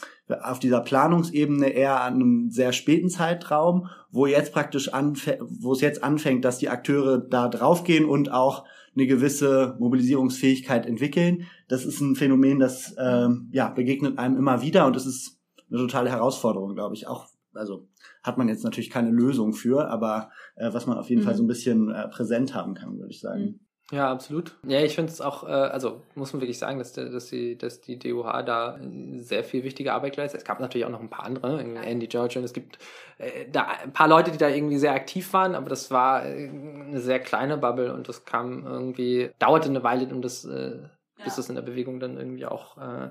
[0.43, 6.05] auf dieser Planungsebene eher an einem sehr späten Zeitraum, wo jetzt praktisch wo es jetzt
[6.05, 11.47] anfängt, dass die Akteure da draufgehen und auch eine gewisse Mobilisierungsfähigkeit entwickeln.
[11.69, 15.39] Das ist ein Phänomen, das ähm, ja begegnet einem immer wieder und das ist
[15.71, 17.07] eine totale Herausforderung, glaube ich.
[17.07, 17.89] Auch also
[18.23, 21.27] hat man jetzt natürlich keine Lösung für, aber äh, was man auf jeden mhm.
[21.27, 23.43] Fall so ein bisschen äh, präsent haben kann, würde ich sagen.
[23.43, 23.61] Mhm.
[23.93, 24.57] Ja, absolut.
[24.65, 27.81] Ja, ich finde es auch, äh, also muss man wirklich sagen, dass, dass, die, dass
[27.81, 28.79] die DOH da
[29.17, 30.43] sehr viel wichtige Arbeit leistet.
[30.43, 32.79] Es gab natürlich auch noch ein paar andere, Andy George und es gibt
[33.19, 36.49] äh, da ein paar Leute, die da irgendwie sehr aktiv waren, aber das war äh,
[36.49, 40.79] eine sehr kleine Bubble und das kam irgendwie, dauerte eine Weile, um das äh,
[41.25, 43.11] bis es in der Bewegung dann irgendwie auch äh,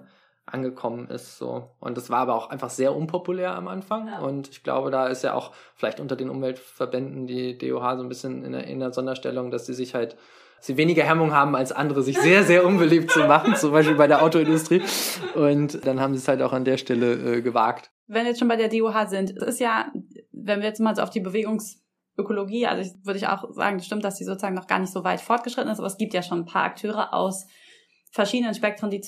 [0.54, 1.38] angekommen ist.
[1.38, 1.70] So.
[1.80, 4.08] Und das war aber auch einfach sehr unpopulär am Anfang.
[4.08, 4.20] Ja.
[4.20, 8.10] Und ich glaube, da ist ja auch vielleicht unter den Umweltverbänden die DOH so ein
[8.10, 10.18] bisschen in der, in der Sonderstellung, dass sie sich halt
[10.62, 14.08] sie weniger Hemmung haben als andere, sich sehr, sehr unbeliebt zu machen, zum Beispiel bei
[14.08, 14.82] der Autoindustrie.
[15.36, 17.92] Und dann haben sie es halt auch an der Stelle äh, gewagt.
[18.08, 19.92] Wenn wir jetzt schon bei der DOH sind, es ist ja,
[20.32, 24.04] wenn wir jetzt mal so auf die Bewegungsökologie, also ich, würde ich auch sagen, stimmt,
[24.04, 26.40] dass sie sozusagen noch gar nicht so weit fortgeschritten ist, aber es gibt ja schon
[26.40, 27.46] ein paar Akteure aus
[28.12, 29.02] verschiedenen Spektren, die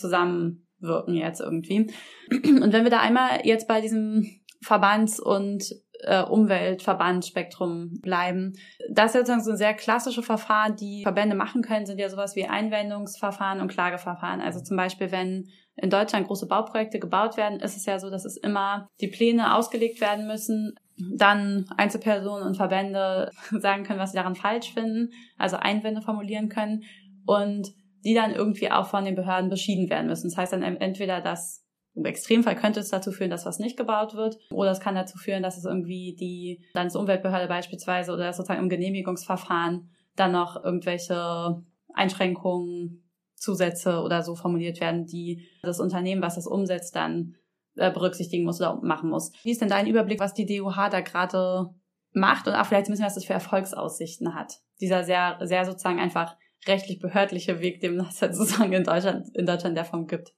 [0.81, 1.91] zusammenwirken jetzt irgendwie.
[2.29, 5.71] Und wenn wir da einmal jetzt bei diesem Verbands- und
[6.03, 8.53] äh, Umweltverbandspektrum bleiben.
[8.89, 12.35] Das ist sozusagen so ein sehr klassische Verfahren, die Verbände machen können, sind ja sowas
[12.35, 14.41] wie Einwendungsverfahren und Klageverfahren.
[14.41, 18.25] Also zum Beispiel, wenn in Deutschland große Bauprojekte gebaut werden, ist es ja so, dass
[18.25, 20.75] es immer die Pläne ausgelegt werden müssen,
[21.17, 26.83] dann Einzelpersonen und Verbände sagen können, was sie daran falsch finden, also Einwände formulieren können
[27.25, 30.29] und die dann irgendwie auch von den Behörden beschieden werden müssen.
[30.29, 34.15] Das heißt dann entweder, dass im Extremfall könnte es dazu führen, dass was nicht gebaut
[34.15, 34.37] wird.
[34.51, 39.89] Oder es kann dazu führen, dass es irgendwie die Landesumweltbehörde beispielsweise oder sozusagen im Genehmigungsverfahren
[40.15, 43.03] dann noch irgendwelche Einschränkungen,
[43.35, 47.35] Zusätze oder so formuliert werden, die das Unternehmen, was das umsetzt, dann
[47.75, 49.31] äh, berücksichtigen muss oder machen muss.
[49.43, 51.73] Wie ist denn dein Überblick, was die DOH da gerade
[52.13, 54.59] macht und auch vielleicht ein bisschen, was das für Erfolgsaussichten hat?
[54.79, 59.77] Dieser sehr, sehr sozusagen einfach rechtlich behördliche Weg, dem halt sozusagen in Deutschland, in Deutschland
[59.77, 60.33] der Form gibt.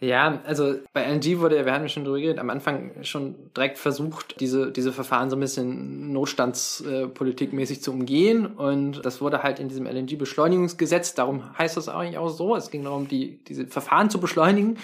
[0.00, 4.40] Ja, also bei LNG wurde, wir haben schon drüber geredet, am Anfang schon direkt versucht,
[4.40, 8.46] diese, diese Verfahren so ein bisschen notstandspolitikmäßig zu umgehen.
[8.46, 12.84] Und das wurde halt in diesem LNG-Beschleunigungsgesetz, darum heißt das eigentlich auch so, es ging
[12.84, 14.78] darum, die, diese Verfahren zu beschleunigen,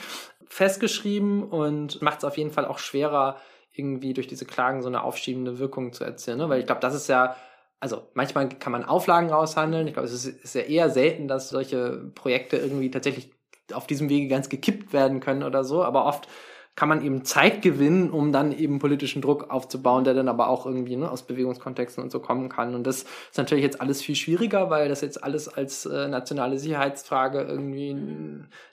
[0.48, 3.36] festgeschrieben und macht es auf jeden Fall auch schwerer,
[3.72, 6.38] irgendwie durch diese Klagen so eine aufschiebende Wirkung zu erzielen.
[6.38, 6.48] Ne?
[6.48, 7.36] Weil ich glaube, das ist ja
[7.84, 9.86] also manchmal kann man Auflagen raushandeln.
[9.86, 13.30] Ich glaube, es ist, ja eher selten, dass solche Projekte irgendwie tatsächlich
[13.74, 16.26] auf diesem Wege ganz gekippt werden können oder so, aber oft
[16.76, 20.64] kann man eben Zeit gewinnen, um dann eben politischen Druck aufzubauen, der dann aber auch
[20.64, 22.74] irgendwie ne, aus Bewegungskontexten und so kommen kann.
[22.74, 26.58] Und das ist natürlich jetzt alles viel schwieriger, weil das jetzt alles als äh, nationale
[26.58, 27.94] Sicherheitsfrage irgendwie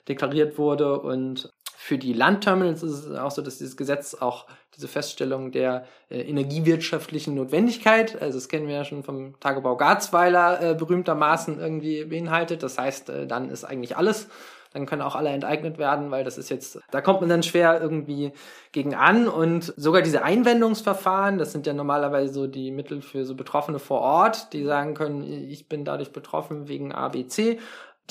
[0.08, 0.98] deklariert wurde.
[1.00, 5.84] Und für die Landterminals ist es auch so, dass dieses Gesetz auch diese Feststellung der
[6.10, 12.04] äh, energiewirtschaftlichen Notwendigkeit, also das kennen wir ja schon vom Tagebau Garzweiler äh, berühmtermaßen irgendwie
[12.04, 12.62] beinhaltet.
[12.62, 14.28] Das heißt, äh, dann ist eigentlich alles.
[14.72, 17.80] Dann können auch alle enteignet werden, weil das ist jetzt, da kommt man dann schwer
[17.82, 18.32] irgendwie
[18.70, 19.26] gegen an.
[19.26, 24.00] Und sogar diese Einwendungsverfahren, das sind ja normalerweise so die Mittel für so Betroffene vor
[24.00, 27.58] Ort, die sagen können, ich bin dadurch betroffen wegen ABC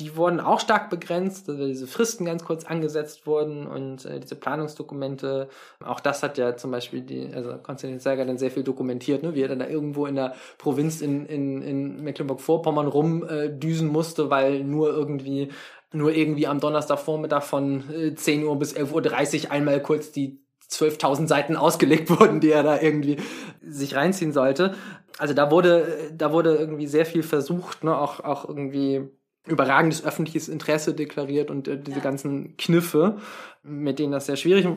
[0.01, 4.35] die wurden auch stark begrenzt, also diese Fristen ganz kurz angesetzt wurden und äh, diese
[4.35, 5.47] Planungsdokumente,
[5.85, 9.35] auch das hat ja zum Beispiel die, also Konstantin Zeiger dann sehr viel dokumentiert, ne,
[9.35, 14.31] wie er dann da irgendwo in der Provinz in, in, in Mecklenburg-Vorpommern rumdüsen äh, musste,
[14.31, 15.49] weil nur irgendwie
[15.93, 17.83] nur irgendwie am Donnerstagvormittag von
[18.15, 22.63] 10 äh, Uhr bis 11.30 Uhr einmal kurz die 12.000 Seiten ausgelegt wurden, die er
[22.63, 23.17] da irgendwie
[23.61, 24.73] sich reinziehen sollte.
[25.17, 29.11] Also da wurde, da wurde irgendwie sehr viel versucht, ne, auch, auch irgendwie
[29.47, 32.03] überragendes öffentliches Interesse deklariert und äh, diese ja.
[32.03, 33.17] ganzen Kniffe,
[33.63, 34.67] mit denen das sehr schwierig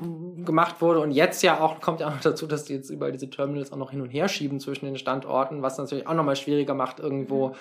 [0.44, 1.00] gemacht wurde.
[1.00, 3.72] Und jetzt ja auch, kommt ja auch noch dazu, dass die jetzt über diese Terminals
[3.72, 7.00] auch noch hin und her schieben zwischen den Standorten, was natürlich auch nochmal schwieriger macht
[7.00, 7.48] irgendwo.
[7.48, 7.54] Mhm.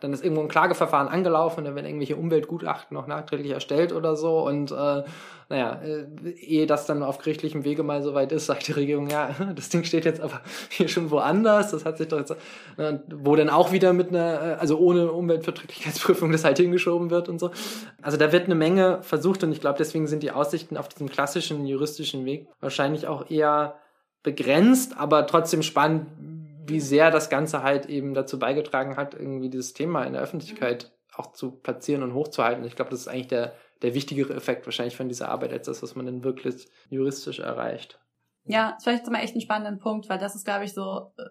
[0.00, 4.44] Dann ist irgendwo ein Klageverfahren angelaufen, dann werden irgendwelche Umweltgutachten noch nachträglich erstellt oder so.
[4.44, 5.04] Und äh,
[5.48, 9.08] naja, äh, ehe das dann auf gerichtlichem Wege mal so weit ist, sagt die Regierung,
[9.08, 11.70] ja, das Ding steht jetzt aber hier schon woanders.
[11.70, 12.34] Das hat sich doch jetzt,
[12.78, 17.28] äh, wo dann auch wieder mit einer, äh, also ohne Umweltverträglichkeitsprüfung das halt hingeschoben wird
[17.28, 17.50] und so.
[18.00, 21.08] Also da wird eine Menge versucht und ich glaube, deswegen sind die Aussichten auf diesem
[21.08, 23.76] klassischen juristischen Weg wahrscheinlich auch eher
[24.22, 26.06] begrenzt, aber trotzdem spannend,
[26.66, 30.92] wie sehr das Ganze halt eben dazu beigetragen hat, irgendwie dieses Thema in der Öffentlichkeit
[31.14, 32.64] auch zu platzieren und hochzuhalten.
[32.64, 35.82] Ich glaube, das ist eigentlich der, der wichtigere Effekt wahrscheinlich von dieser Arbeit als das,
[35.82, 37.98] was man dann wirklich juristisch erreicht.
[38.44, 41.22] Ja, das vielleicht mal echt ein spannender Punkt, weil das ist, glaube ich, so, äh,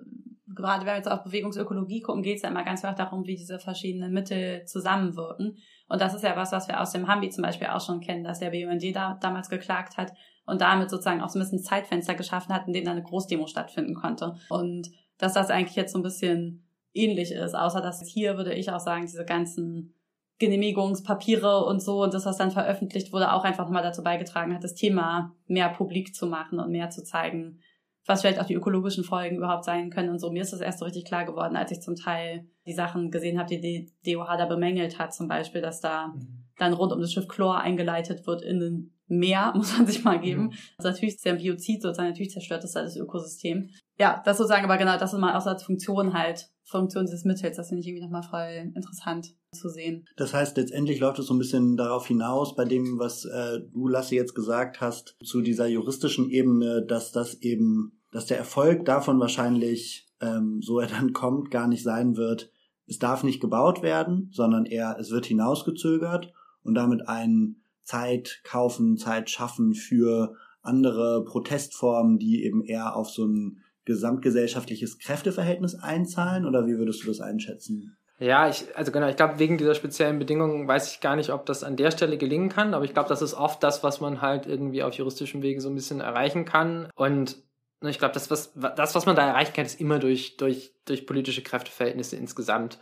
[0.55, 3.35] gerade wenn wir jetzt auf Bewegungsökologie gucken, geht es ja immer ganz einfach darum, wie
[3.35, 5.57] diese verschiedenen Mittel zusammenwirken.
[5.91, 8.23] Und das ist ja was, was wir aus dem Hambi zum Beispiel auch schon kennen,
[8.23, 10.13] dass der BUND da damals geklagt hat
[10.45, 13.45] und damit sozusagen auch so ein bisschen Zeitfenster geschaffen hat, in dem dann eine Großdemo
[13.45, 14.35] stattfinden konnte.
[14.47, 18.71] Und dass das eigentlich jetzt so ein bisschen ähnlich ist, außer dass hier würde ich
[18.71, 19.93] auch sagen, diese ganzen
[20.39, 24.63] Genehmigungspapiere und so und das, was dann veröffentlicht wurde, auch einfach nochmal dazu beigetragen hat,
[24.63, 27.59] das Thema mehr publik zu machen und mehr zu zeigen,
[28.05, 30.31] was vielleicht auch die ökologischen Folgen überhaupt sein können und so.
[30.31, 33.37] Mir ist das erst so richtig klar geworden, als ich zum Teil die Sachen gesehen
[33.37, 36.45] habe, die die DOH da bemängelt hat, zum Beispiel, dass da mhm.
[36.57, 40.19] dann rund um das Schiff Chlor eingeleitet wird in ein Meer, muss man sich mal
[40.19, 40.43] geben.
[40.43, 40.53] Mhm.
[40.77, 43.69] Also natürlich ist der Biozid sozusagen, natürlich zerstört das das Ökosystem.
[43.99, 47.57] Ja, das sozusagen, aber genau, das ist mal auch als Funktion halt, Funktion dieses Mittels,
[47.57, 49.35] das finde ich irgendwie nochmal voll interessant.
[49.53, 50.05] Zu sehen.
[50.15, 53.87] Das heißt, letztendlich läuft es so ein bisschen darauf hinaus, bei dem, was äh, du,
[53.87, 59.19] Lasse, jetzt gesagt hast, zu dieser juristischen Ebene, dass das eben, dass der Erfolg davon
[59.19, 62.49] wahrscheinlich, ähm, so er dann kommt, gar nicht sein wird,
[62.87, 66.33] es darf nicht gebaut werden, sondern eher, es wird hinausgezögert
[66.63, 73.25] und damit ein Zeit kaufen, Zeit schaffen für andere Protestformen, die eben eher auf so
[73.25, 76.45] ein gesamtgesellschaftliches Kräfteverhältnis einzahlen?
[76.45, 77.97] Oder wie würdest du das einschätzen?
[78.21, 81.47] Ja, ich, also genau, ich glaube, wegen dieser speziellen Bedingungen weiß ich gar nicht, ob
[81.47, 84.21] das an der Stelle gelingen kann, aber ich glaube, das ist oft das, was man
[84.21, 86.87] halt irgendwie auf juristischem Wege so ein bisschen erreichen kann.
[86.93, 87.37] Und
[87.81, 90.71] ne, ich glaube, das was, das, was man da erreichen kann, ist immer durch, durch,
[90.85, 92.77] durch politische Kräfteverhältnisse insgesamt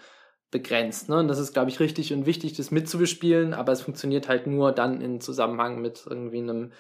[0.51, 1.07] begrenzt.
[1.07, 1.19] Ne?
[1.19, 4.73] Und das ist, glaube ich, richtig und wichtig, das mitzubespielen, aber es funktioniert halt nur
[4.73, 6.73] dann in Zusammenhang mit irgendwie einem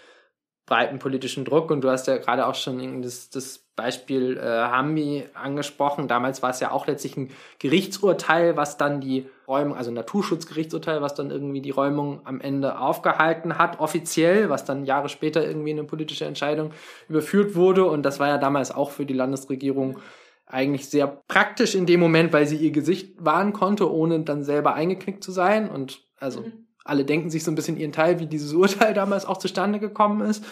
[0.69, 1.71] breiten politischen Druck.
[1.71, 6.07] Und du hast ja gerade auch schon das, das Beispiel äh, Hambi angesprochen.
[6.07, 11.01] Damals war es ja auch letztlich ein Gerichtsurteil, was dann die Räumung, also ein Naturschutzgerichtsurteil,
[11.01, 15.71] was dann irgendwie die Räumung am Ende aufgehalten hat, offiziell, was dann Jahre später irgendwie
[15.71, 16.71] eine politische Entscheidung
[17.09, 17.85] überführt wurde.
[17.85, 19.97] Und das war ja damals auch für die Landesregierung
[20.45, 24.75] eigentlich sehr praktisch in dem Moment, weil sie ihr Gesicht wahren konnte, ohne dann selber
[24.75, 25.69] eingeknickt zu sein.
[25.69, 29.25] Und also mhm alle denken sich so ein bisschen ihren Teil, wie dieses Urteil damals
[29.25, 30.43] auch zustande gekommen ist.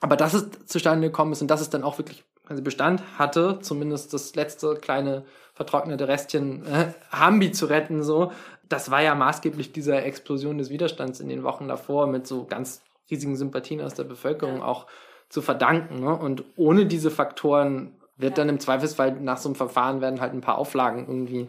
[0.00, 3.58] Aber dass es zustande gekommen ist und dass es dann auch wirklich also Bestand hatte,
[3.60, 8.30] zumindest das letzte kleine vertrocknete Restchen äh, Hambi zu retten, so,
[8.68, 12.82] das war ja maßgeblich dieser Explosion des Widerstands in den Wochen davor mit so ganz
[13.10, 14.86] riesigen Sympathien aus der Bevölkerung auch
[15.28, 16.00] zu verdanken.
[16.00, 16.14] Ne?
[16.14, 20.40] Und ohne diese Faktoren wird dann im Zweifelsfall nach so einem Verfahren werden halt ein
[20.40, 21.48] paar Auflagen irgendwie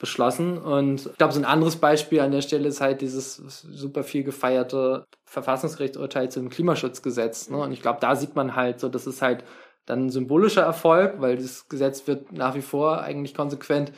[0.00, 0.58] beschlossen.
[0.58, 4.24] Und ich glaube, so ein anderes Beispiel an der Stelle ist halt dieses super viel
[4.24, 7.50] gefeierte Verfassungsgerichtsurteil zum Klimaschutzgesetz.
[7.50, 7.58] Ne?
[7.58, 9.44] Und ich glaube, da sieht man halt so, das ist halt
[9.90, 13.92] dann ein symbolischer Erfolg, weil das Gesetz wird nach wie vor eigentlich konsequent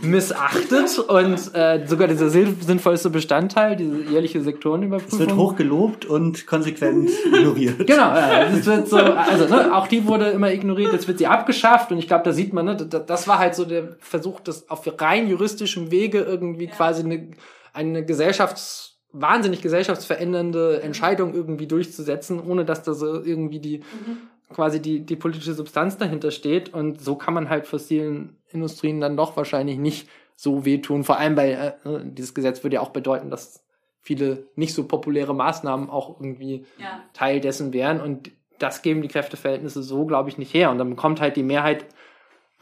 [0.00, 5.20] missachtet und äh, sogar dieser sinnvollste Bestandteil, diese jährliche Sektorenüberprüfung.
[5.20, 7.86] Es wird hoch gelobt und konsequent ignoriert.
[7.92, 11.26] Genau, ja, das wird so, also ne, auch die wurde immer ignoriert, jetzt wird sie
[11.26, 14.70] abgeschafft und ich glaube, da sieht man, ne, das war halt so der Versuch, das
[14.70, 16.70] auf rein juristischem Wege irgendwie ja.
[16.70, 17.30] quasi eine,
[17.72, 24.80] eine Gesellschafts wahnsinnig gesellschaftsverändernde Entscheidung irgendwie durchzusetzen, ohne dass da so irgendwie die mhm quasi
[24.80, 26.72] die, die politische Substanz dahinter steht.
[26.72, 31.04] Und so kann man halt fossilen Industrien dann doch wahrscheinlich nicht so wehtun.
[31.04, 33.64] Vor allem, weil äh, ne, dieses Gesetz würde ja auch bedeuten, dass
[34.00, 37.02] viele nicht so populäre Maßnahmen auch irgendwie ja.
[37.12, 38.00] Teil dessen wären.
[38.00, 40.70] Und das geben die Kräfteverhältnisse so, glaube ich, nicht her.
[40.70, 41.86] Und dann bekommt halt die Mehrheit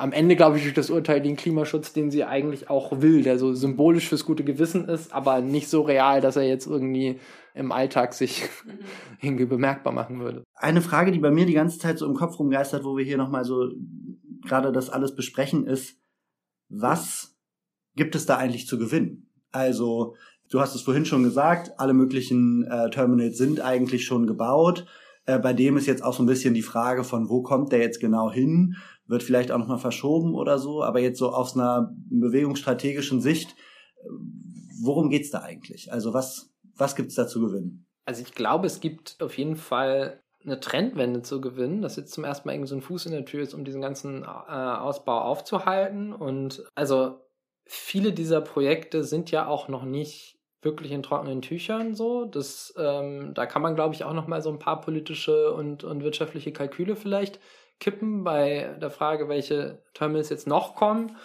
[0.01, 3.39] am Ende, glaube ich, durch das Urteil den Klimaschutz, den sie eigentlich auch will, der
[3.39, 7.21] so symbolisch fürs gute Gewissen ist, aber nicht so real, dass er jetzt irgendwie
[7.55, 8.79] im Alltag sich mhm.
[9.21, 10.43] irgendwie bemerkbar machen würde.
[10.55, 13.19] Eine Frage, die bei mir die ganze Zeit so im Kopf rumgeistert, wo wir hier
[13.19, 13.69] nochmal so
[14.47, 15.99] gerade das alles besprechen, ist,
[16.71, 17.37] was
[17.95, 19.29] gibt es da eigentlich zu gewinnen?
[19.53, 20.15] Also,
[20.49, 24.87] du hast es vorhin schon gesagt, alle möglichen äh, Terminals sind eigentlich schon gebaut.
[25.27, 27.81] Äh, bei dem ist jetzt auch so ein bisschen die Frage von, wo kommt der
[27.81, 28.77] jetzt genau hin?
[29.07, 33.51] Wird vielleicht auch nochmal verschoben oder so, aber jetzt so aus einer bewegungsstrategischen Sicht,
[33.97, 34.09] äh,
[34.83, 35.93] worum geht's da eigentlich?
[35.93, 37.87] Also was, was gibt's da zu gewinnen?
[38.05, 42.25] Also ich glaube, es gibt auf jeden Fall eine Trendwende zu gewinnen, dass jetzt zum
[42.25, 45.21] ersten Mal irgendwie so ein Fuß in der Tür ist, um diesen ganzen äh, Ausbau
[45.21, 46.13] aufzuhalten.
[46.15, 47.21] Und also
[47.67, 52.25] viele dieser Projekte sind ja auch noch nicht wirklich in trockenen Tüchern so.
[52.25, 55.85] Das, ähm, da kann man, glaube ich, auch noch mal so ein paar politische und,
[55.85, 57.41] und wirtschaftliche Kalküle vielleicht
[57.79, 61.17] kippen bei der Frage, welche Terminals jetzt noch kommen.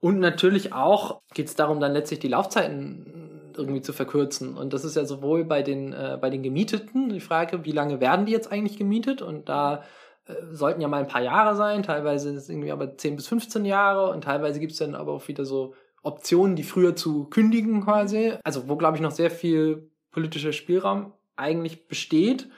[0.00, 4.56] Und natürlich auch geht es darum, dann letztlich die Laufzeiten irgendwie zu verkürzen.
[4.56, 8.00] Und das ist ja sowohl bei den, äh, bei den Gemieteten die Frage, wie lange
[8.00, 9.22] werden die jetzt eigentlich gemietet?
[9.22, 9.84] Und da
[10.26, 13.28] äh, sollten ja mal ein paar Jahre sein, teilweise ist es irgendwie aber 10 bis
[13.28, 17.24] 15 Jahre und teilweise gibt es dann aber auch wieder so Optionen, die früher zu
[17.24, 18.34] kündigen quasi.
[18.44, 22.48] Also wo, glaube ich, noch sehr viel politischer Spielraum eigentlich besteht.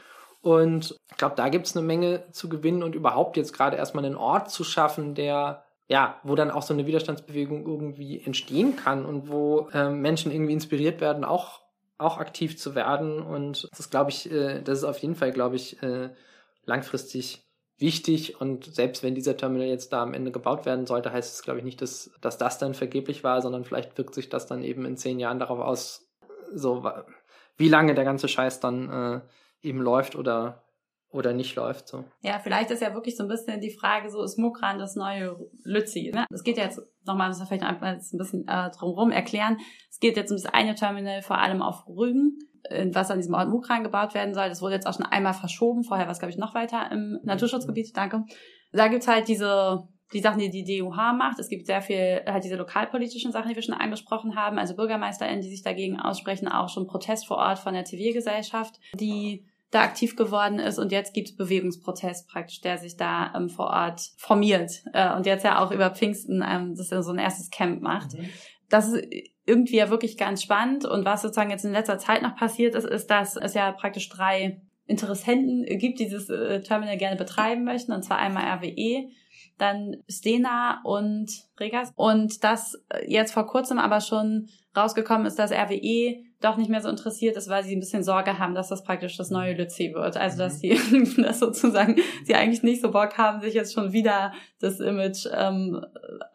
[0.43, 4.05] Und ich glaube, da gibt es eine Menge zu gewinnen und überhaupt jetzt gerade erstmal
[4.05, 9.07] einen Ort zu schaffen, der ja, wo dann auch so eine Widerstandsbewegung irgendwie entstehen kann
[9.07, 11.63] und wo ähm, Menschen irgendwie inspiriert werden, auch
[11.99, 13.23] auch aktiv zu werden.
[13.23, 16.11] Und das glaube ich, äh, das ist auf jeden Fall, glaube ich, äh,
[16.65, 17.46] langfristig
[17.79, 21.43] wichtig und selbst wenn dieser Terminal jetzt da am Ende gebaut werden sollte, heißt es,
[21.43, 24.63] glaube ich, nicht, dass, dass das dann vergeblich war, sondern vielleicht wirkt sich das dann
[24.63, 26.09] eben in zehn Jahren darauf aus,
[26.55, 26.91] so
[27.57, 29.21] wie lange der ganze Scheiß dann äh,
[29.67, 30.63] eben läuft oder
[31.11, 32.05] oder nicht läuft so.
[32.21, 35.37] Ja, vielleicht ist ja wirklich so ein bisschen die Frage, so ist Mukran das neue
[35.65, 36.11] Lützi?
[36.15, 36.27] Ne?
[36.31, 39.59] Es geht ja jetzt nochmal, das vielleicht einfach ein bisschen äh, drumherum erklären.
[39.89, 42.39] Es geht jetzt um das eine Terminal vor allem auf Rügen
[42.93, 44.49] was an diesem Ort Mukran gebaut werden soll.
[44.49, 45.85] Das wurde jetzt auch schon einmal verschoben.
[45.85, 47.97] Vorher war es, glaube ich, noch weiter im Naturschutzgebiet.
[47.97, 48.25] Danke.
[48.73, 51.39] Da gibt's halt diese die Sachen, die die DUH macht.
[51.39, 55.41] Es gibt sehr viel, halt diese lokalpolitischen Sachen, die wir schon angesprochen haben, also BürgermeisterInnen,
[55.41, 60.15] die sich dagegen aussprechen, auch schon Protest vor Ort von der Zivilgesellschaft, die da aktiv
[60.15, 64.85] geworden ist und jetzt gibt es Bewegungsprotest praktisch, der sich da ähm, vor Ort formiert
[64.93, 68.15] äh, und jetzt ja auch über Pfingsten ähm, das so ein erstes Camp macht.
[68.15, 68.29] Mhm.
[68.69, 69.07] Das ist
[69.45, 70.85] irgendwie ja wirklich ganz spannend.
[70.85, 74.09] Und was sozusagen jetzt in letzter Zeit noch passiert ist, ist, dass es ja praktisch
[74.09, 79.09] drei Interessenten gibt, die dieses äh, Terminal gerne betreiben möchten, und zwar einmal RWE,
[79.59, 81.93] dann Stena und Regas.
[81.97, 86.83] Und das äh, jetzt vor kurzem aber schon rausgekommen ist, dass RWE doch nicht mehr
[86.83, 89.93] so interessiert ist, weil sie ein bisschen Sorge haben, dass das praktisch das neue Lützi
[89.95, 90.17] wird.
[90.17, 91.15] Also dass sie mhm.
[91.23, 95.81] das sozusagen, sie eigentlich nicht so Bock haben, sich jetzt schon wieder das Image ähm,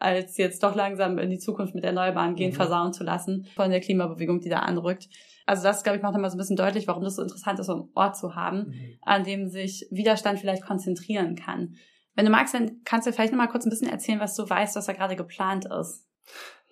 [0.00, 2.56] als jetzt doch langsam in die Zukunft mit Erneuerbaren gehen, mhm.
[2.56, 5.08] versauen zu lassen von der Klimabewegung, die da anrückt.
[5.46, 7.66] Also das, glaube ich, macht immer so ein bisschen deutlich, warum das so interessant ist,
[7.66, 8.98] so einen Ort zu haben, mhm.
[9.02, 11.76] an dem sich Widerstand vielleicht konzentrieren kann.
[12.14, 14.48] Wenn du magst, dann kannst du vielleicht noch mal kurz ein bisschen erzählen, was du
[14.48, 16.06] weißt, was da gerade geplant ist.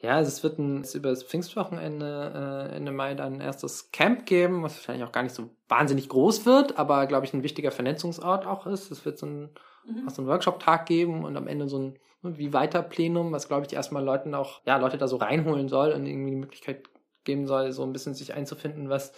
[0.02, 3.90] Ja, also es wird ein, es über das Pfingstwochenende äh, Ende Mai dann ein erstes
[3.90, 7.42] Camp geben, was wahrscheinlich auch gar nicht so wahnsinnig groß wird, aber glaube ich ein
[7.42, 8.90] wichtiger Vernetzungsort auch ist.
[8.90, 9.50] Es wird so ein,
[9.84, 10.08] mhm.
[10.08, 13.72] so einen Workshop-Tag geben und am Ende so ein wie weiter Plenum, was glaube ich
[13.72, 16.88] erstmal Leuten auch, ja, Leute da so reinholen soll und irgendwie die Möglichkeit
[17.24, 19.12] geben soll, so ein bisschen sich einzufinden, was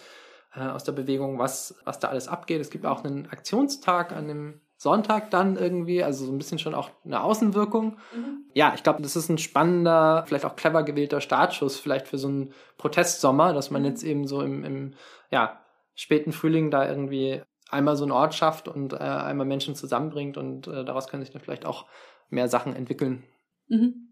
[0.55, 2.61] äh, aus der Bewegung, was, was da alles abgeht.
[2.61, 6.75] Es gibt auch einen Aktionstag an dem Sonntag dann irgendwie, also so ein bisschen schon
[6.75, 7.97] auch eine Außenwirkung.
[8.15, 8.45] Mhm.
[8.53, 12.27] Ja, ich glaube, das ist ein spannender, vielleicht auch clever gewählter Startschuss, vielleicht für so
[12.27, 13.87] einen Protestsommer, dass man mhm.
[13.87, 14.93] jetzt eben so im, im
[15.31, 15.61] ja,
[15.95, 20.67] späten Frühling da irgendwie einmal so einen Ort schafft und äh, einmal Menschen zusammenbringt und
[20.67, 21.85] äh, daraus können sich dann vielleicht auch
[22.29, 23.23] mehr Sachen entwickeln.
[23.69, 24.09] Mhm.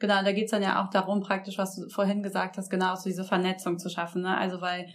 [0.00, 3.04] Genau, da geht's dann ja auch darum, praktisch, was du vorhin gesagt hast, genau so
[3.04, 4.22] diese Vernetzung zu schaffen.
[4.22, 4.36] Ne?
[4.36, 4.88] Also weil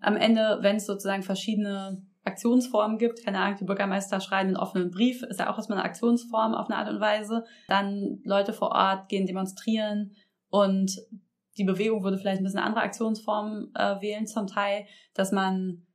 [0.00, 4.90] am Ende, wenn es sozusagen verschiedene Aktionsformen gibt, keine Ahnung, die Bürgermeister schreiben einen offenen
[4.90, 7.44] Brief, ist ja auch erstmal eine Aktionsform auf eine Art und Weise.
[7.68, 10.14] Dann Leute vor Ort gehen demonstrieren
[10.50, 10.96] und
[11.56, 15.86] die Bewegung würde vielleicht ein bisschen andere Aktionsformen äh, wählen zum Teil, dass man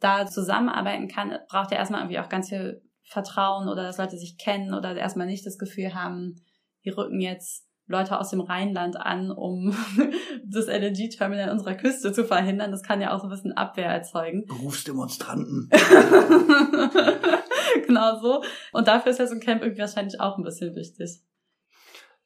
[0.00, 4.36] da zusammenarbeiten kann, braucht ja erstmal irgendwie auch ganz viel Vertrauen oder dass Leute sich
[4.36, 6.42] kennen oder erstmal nicht das Gefühl haben,
[6.84, 9.74] die rücken jetzt Leute aus dem Rheinland an, um
[10.44, 12.70] das LNG-Terminal unserer Küste zu verhindern.
[12.70, 14.44] Das kann ja auch so ein bisschen Abwehr erzeugen.
[14.46, 15.70] Berufsdemonstranten.
[17.86, 18.42] genau so.
[18.72, 21.22] Und dafür ist ja so ein Camp irgendwie wahrscheinlich auch ein bisschen wichtig.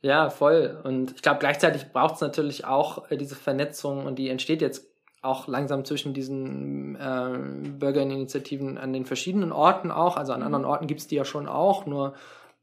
[0.01, 0.81] Ja, voll.
[0.83, 4.89] Und ich glaube, gleichzeitig braucht es natürlich auch äh, diese Vernetzung und die entsteht jetzt
[5.23, 10.17] auch langsam zwischen diesen äh, Bürgerinitiativen an den verschiedenen Orten auch.
[10.17, 10.47] Also an mhm.
[10.47, 12.15] anderen Orten gibt's die ja schon auch, nur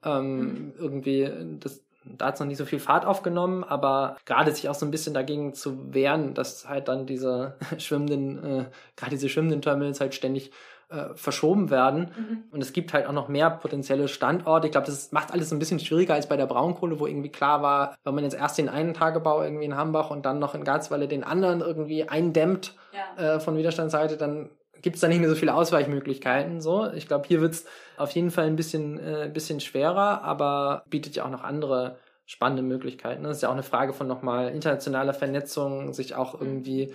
[0.04, 0.74] ähm, mhm.
[0.78, 1.32] irgendwie
[1.62, 1.82] das
[2.18, 4.92] da hat es noch nicht so viel Fahrt aufgenommen, aber gerade sich auch so ein
[4.92, 10.16] bisschen dagegen zu wehren, dass halt dann diese schwimmenden, äh, gerade diese schwimmenden Terminals halt
[10.16, 10.52] ständig
[10.90, 12.12] äh, verschoben werden.
[12.18, 12.44] Mhm.
[12.52, 14.68] Und es gibt halt auch noch mehr potenzielle Standorte.
[14.68, 17.62] Ich glaube, das macht alles ein bisschen schwieriger als bei der Braunkohle, wo irgendwie klar
[17.62, 20.64] war, wenn man jetzt erst den einen Tagebau irgendwie in Hambach und dann noch in
[20.64, 23.36] Garzweiler den anderen irgendwie eindämmt ja.
[23.36, 24.50] äh, von Widerstandsseite, dann
[24.82, 26.62] gibt es da nicht mehr so viele Ausweichmöglichkeiten.
[26.62, 27.66] So, ich glaube, hier wird es
[27.98, 32.62] auf jeden Fall ein bisschen, äh, bisschen schwerer, aber bietet ja auch noch andere spannende
[32.62, 33.24] Möglichkeiten.
[33.24, 36.46] Das ist ja auch eine Frage von nochmal internationaler Vernetzung, sich auch mhm.
[36.46, 36.94] irgendwie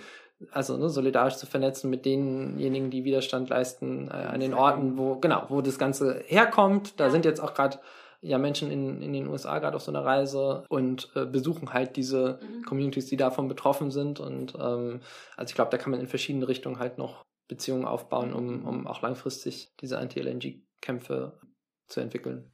[0.51, 5.15] also ne, solidarisch zu vernetzen mit denjenigen, die Widerstand leisten äh, an den Orten, wo
[5.15, 6.99] genau, wo das Ganze herkommt.
[6.99, 7.09] Da ja.
[7.09, 7.79] sind jetzt auch gerade
[8.21, 11.95] ja Menschen in, in den USA gerade auf so einer Reise und äh, besuchen halt
[11.95, 12.63] diese mhm.
[12.63, 14.19] Communities, die davon betroffen sind.
[14.19, 15.01] Und ähm,
[15.37, 18.87] also ich glaube, da kann man in verschiedene Richtungen halt noch Beziehungen aufbauen, um, um
[18.87, 21.39] auch langfristig diese Anti-LNG-Kämpfe
[21.87, 22.51] zu entwickeln.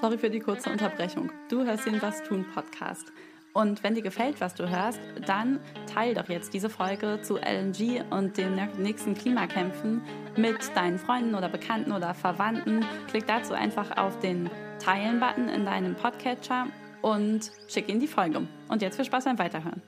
[0.00, 1.30] Sorry für die kurze Unterbrechung.
[1.50, 3.12] Du hörst den Was tun Podcast.
[3.52, 5.60] Und wenn dir gefällt, was du hörst, dann
[5.92, 10.02] teil doch jetzt diese Folge zu LNG und den nächsten Klimakämpfen
[10.36, 12.84] mit deinen Freunden oder Bekannten oder Verwandten.
[13.08, 16.68] Klick dazu einfach auf den Teilen-Button in deinem Podcatcher
[17.02, 18.46] und schick ihnen die Folge.
[18.68, 19.82] Und jetzt viel Spaß beim Weiterhören.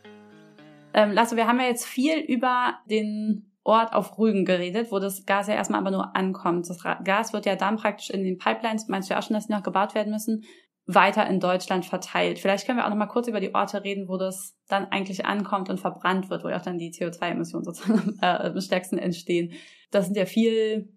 [0.94, 5.24] Ähm, Lasse, wir haben ja jetzt viel über den Ort auf Rügen geredet, wo das
[5.24, 6.68] Gas ja erstmal aber nur ankommt.
[6.68, 9.46] Das Gas wird ja dann praktisch in den Pipelines, meinst du ja auch schon, dass
[9.46, 10.44] die noch gebaut werden müssen,
[10.86, 12.40] weiter in Deutschland verteilt.
[12.40, 15.24] Vielleicht können wir auch noch mal kurz über die Orte reden, wo das dann eigentlich
[15.26, 19.52] ankommt und verbrannt wird, wo ja auch dann die CO2-Emissionen sozusagen äh, am stärksten entstehen.
[19.92, 20.92] Das sind ja viel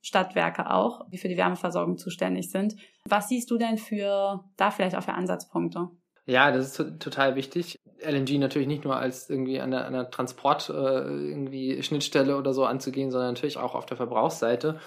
[0.00, 2.76] Stadtwerke auch, die für die Wärmeversorgung zuständig sind.
[3.04, 5.90] Was siehst du denn für da vielleicht auch für Ansatzpunkte?
[6.26, 7.76] Ja, das ist total wichtig.
[8.02, 12.54] LNG natürlich nicht nur als irgendwie an der, an der Transport äh, irgendwie Schnittstelle oder
[12.54, 14.78] so anzugehen, sondern natürlich auch auf der Verbrauchsseite.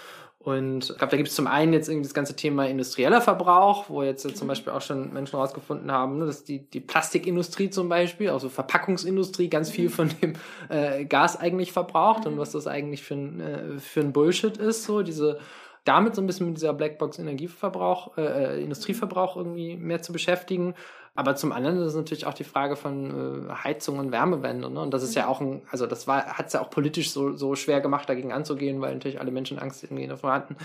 [0.44, 3.88] Und ich glaube, da gibt es zum einen jetzt irgendwie das ganze Thema industrieller Verbrauch,
[3.88, 7.88] wo jetzt zum Beispiel auch schon Menschen rausgefunden haben, ne, dass die, die Plastikindustrie zum
[7.88, 10.34] Beispiel, also Verpackungsindustrie, ganz viel von dem
[10.68, 14.84] äh, Gas eigentlich verbraucht und was das eigentlich für ein, äh, für ein Bullshit ist,
[14.84, 15.38] so diese
[15.84, 20.74] damit so ein bisschen mit dieser Blackbox Energieverbrauch, äh, äh, Industrieverbrauch irgendwie mehr zu beschäftigen.
[21.16, 24.68] Aber zum anderen ist es natürlich auch die Frage von äh, Heizung und Wärmewende.
[24.68, 24.80] Ne?
[24.80, 27.36] Und das ist ja auch ein, also das war, hat es ja auch politisch so,
[27.36, 30.56] so schwer gemacht, dagegen anzugehen, weil natürlich alle Menschen Angst irgendwie davor hatten,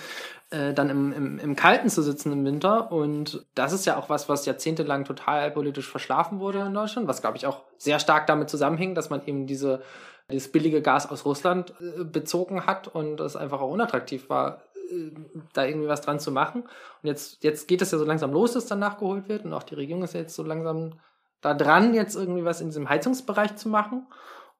[0.49, 2.91] äh, dann im, im, im Kalten zu sitzen im Winter.
[2.91, 7.21] Und das ist ja auch was, was jahrzehntelang total politisch verschlafen wurde in Deutschland, was
[7.21, 9.81] glaube ich auch sehr stark damit zusammenhing, dass man eben diese
[10.31, 14.61] das billige Gas aus Russland äh, bezogen hat und es einfach auch unattraktiv war,
[15.53, 16.63] da irgendwie was dran zu machen.
[16.63, 19.45] Und jetzt, jetzt geht es ja so langsam los, dass dann nachgeholt wird.
[19.45, 20.99] Und auch die Regierung ist ja jetzt so langsam
[21.41, 24.07] da dran, jetzt irgendwie was in diesem Heizungsbereich zu machen.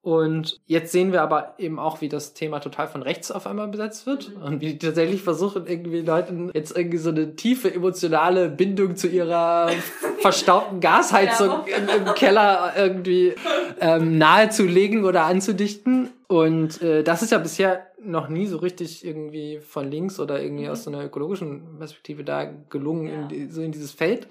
[0.02, 3.68] Und jetzt sehen wir aber eben auch, wie das Thema total von rechts auf einmal
[3.68, 4.44] besetzt wird mhm.
[4.44, 9.10] und wie die tatsächlich versuchen, irgendwie Leuten jetzt irgendwie so eine tiefe emotionale Bindung zu
[9.10, 9.70] ihrer
[10.22, 13.36] verstaubten Gasheizung im, im, Keller irgendwie
[13.82, 16.12] ähm, nahezulegen oder anzudichten.
[16.28, 20.66] Und äh, das ist ja bisher noch nie so richtig irgendwie von links oder irgendwie
[20.66, 20.72] mhm.
[20.72, 23.38] aus so einer ökologischen Perspektive da gelungen, ja.
[23.38, 24.28] in so in dieses Feld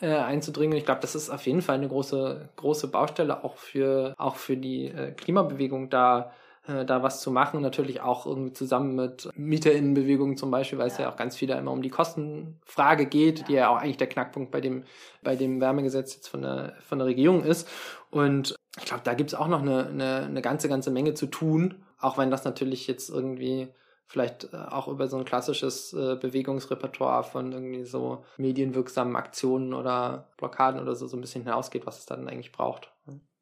[0.00, 0.76] äh, einzudringen.
[0.76, 4.56] Ich glaube, das ist auf jeden Fall eine große, große Baustelle auch für, auch für
[4.56, 6.32] die äh, Klimabewegung da,
[6.66, 7.62] äh, da was zu machen.
[7.62, 10.92] Natürlich auch irgendwie zusammen mit Mieterinnenbewegungen zum Beispiel, weil ja.
[10.92, 13.44] es ja auch ganz viel da immer um die Kostenfrage geht, ja.
[13.46, 14.84] die ja auch eigentlich der Knackpunkt bei dem,
[15.22, 17.68] bei dem Wärmegesetz jetzt von der, von der Regierung ist.
[18.10, 21.76] Und ich glaube, da gibt's auch noch eine, eine, eine ganze, ganze Menge zu tun,
[22.02, 23.68] auch wenn das natürlich jetzt irgendwie
[24.06, 30.28] vielleicht äh, auch über so ein klassisches äh, Bewegungsrepertoire von irgendwie so medienwirksamen Aktionen oder
[30.36, 32.92] Blockaden oder so so ein bisschen hinausgeht, was es dann eigentlich braucht.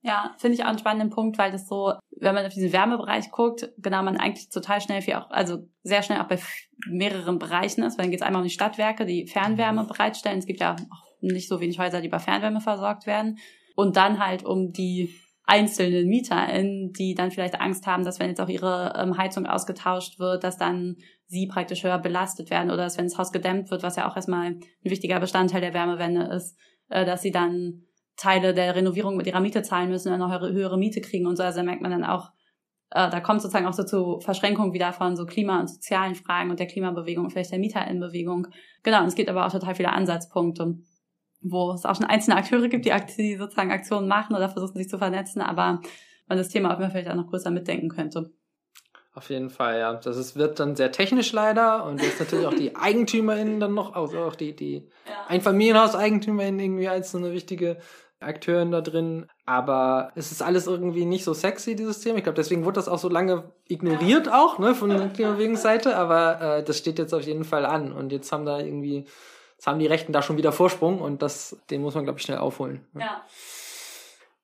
[0.03, 3.31] Ja, finde ich auch einen spannenden Punkt, weil das so, wenn man auf diesen Wärmebereich
[3.31, 6.39] guckt, genau man eigentlich total schnell viel auch, also sehr schnell auch bei
[6.89, 10.39] mehreren Bereichen ist, weil dann geht es einmal um die Stadtwerke, die Fernwärme bereitstellen.
[10.39, 13.39] Es gibt ja auch nicht so wenig Häuser, die bei Fernwärme versorgt werden.
[13.77, 15.15] Und dann halt um die
[15.51, 20.21] einzelnen MieterInnen, die dann vielleicht Angst haben, dass wenn jetzt auch ihre ähm, Heizung ausgetauscht
[20.21, 20.97] wird, dass dann
[21.27, 24.15] sie praktisch höher belastet werden oder dass wenn das Haus gedämmt wird, was ja auch
[24.15, 26.57] erstmal ein wichtiger Bestandteil der Wärmewende ist,
[26.89, 27.83] äh, dass sie dann
[28.17, 31.43] Teile der Renovierung mit ihrer Miete zahlen müssen und eine höhere Miete kriegen und so.
[31.43, 32.31] Also da merkt man dann auch,
[32.91, 36.51] äh, da kommt sozusagen auch so zu Verschränkung wieder von so Klima- und sozialen Fragen
[36.51, 38.47] und der Klimabewegung und vielleicht der MieterInnenbewegung.
[38.85, 40.77] Genau, und es gibt aber auch total viele Ansatzpunkte
[41.41, 44.89] wo es auch schon einzelne Akteure gibt, die, die sozusagen Aktionen machen oder versuchen sich
[44.89, 45.81] zu vernetzen, aber
[46.29, 48.31] man das Thema auch immer vielleicht auch noch größer mitdenken könnte.
[49.13, 49.95] Auf jeden Fall, ja.
[49.95, 53.95] Das ist, wird dann sehr technisch leider und jetzt natürlich auch die EigentümerInnen dann noch,
[53.95, 55.27] also auch die, die ja.
[55.29, 57.79] Einfamilienhaus-EigentümerInnen irgendwie als so eine wichtige
[58.21, 59.27] Akteurin da drin.
[59.47, 62.19] Aber es ist alles irgendwie nicht so sexy, dieses Thema.
[62.19, 64.41] Ich glaube, deswegen wurde das auch so lange ignoriert ja.
[64.41, 65.97] auch, ne, von der Klimawegensseite.
[65.97, 67.93] Aber äh, das steht jetzt auf jeden Fall an.
[67.93, 69.07] Und jetzt haben da irgendwie
[69.61, 72.25] Jetzt haben die Rechten da schon wieder Vorsprung und das, den muss man, glaube ich,
[72.25, 72.81] schnell aufholen.
[72.99, 73.23] Ja.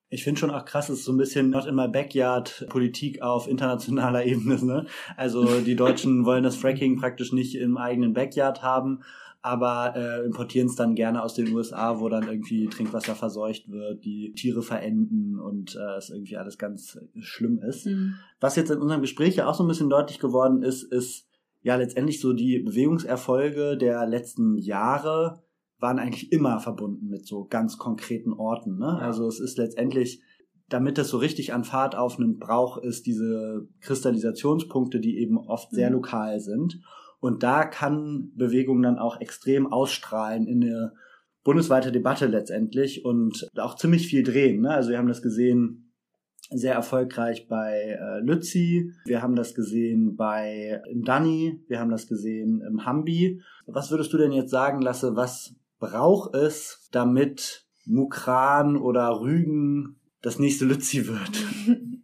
[0.09, 3.23] Ich finde schon auch krass, es ist so ein bisschen not in my backyard Politik
[3.23, 4.63] auf internationaler Ebene.
[4.63, 4.85] Ne?
[5.15, 9.01] Also die Deutschen wollen das Fracking praktisch nicht im eigenen Backyard haben,
[9.41, 14.05] aber äh, importieren es dann gerne aus den USA, wo dann irgendwie Trinkwasser verseucht wird,
[14.05, 17.87] die Tiere verenden und äh, es irgendwie alles ganz schlimm ist.
[17.87, 18.19] Mhm.
[18.39, 21.27] Was jetzt in unserem Gespräch ja auch so ein bisschen deutlich geworden ist, ist,
[21.61, 25.43] ja letztendlich so die Bewegungserfolge der letzten Jahre
[25.79, 28.77] waren eigentlich immer verbunden mit so ganz konkreten Orten.
[28.77, 28.97] Ne?
[28.99, 29.05] Ja.
[29.05, 30.21] Also es ist letztendlich,
[30.69, 35.89] damit das so richtig an Fahrt aufnimmt, braucht es diese Kristallisationspunkte, die eben oft sehr
[35.89, 35.95] mhm.
[35.95, 36.79] lokal sind.
[37.19, 40.93] Und da kann Bewegung dann auch extrem ausstrahlen in eine
[41.43, 44.61] bundesweite Debatte letztendlich und auch ziemlich viel drehen.
[44.61, 44.71] Ne?
[44.71, 45.86] Also wir haben das gesehen
[46.49, 48.93] sehr erfolgreich bei äh, Lützi.
[49.05, 51.61] Wir haben das gesehen bei im Danny.
[51.67, 53.41] Wir haben das gesehen im Hambi.
[53.65, 60.39] Was würdest du denn jetzt sagen, Lasse, was braucht es, damit Mukran oder Rügen das
[60.39, 61.31] nächste Lützi wird?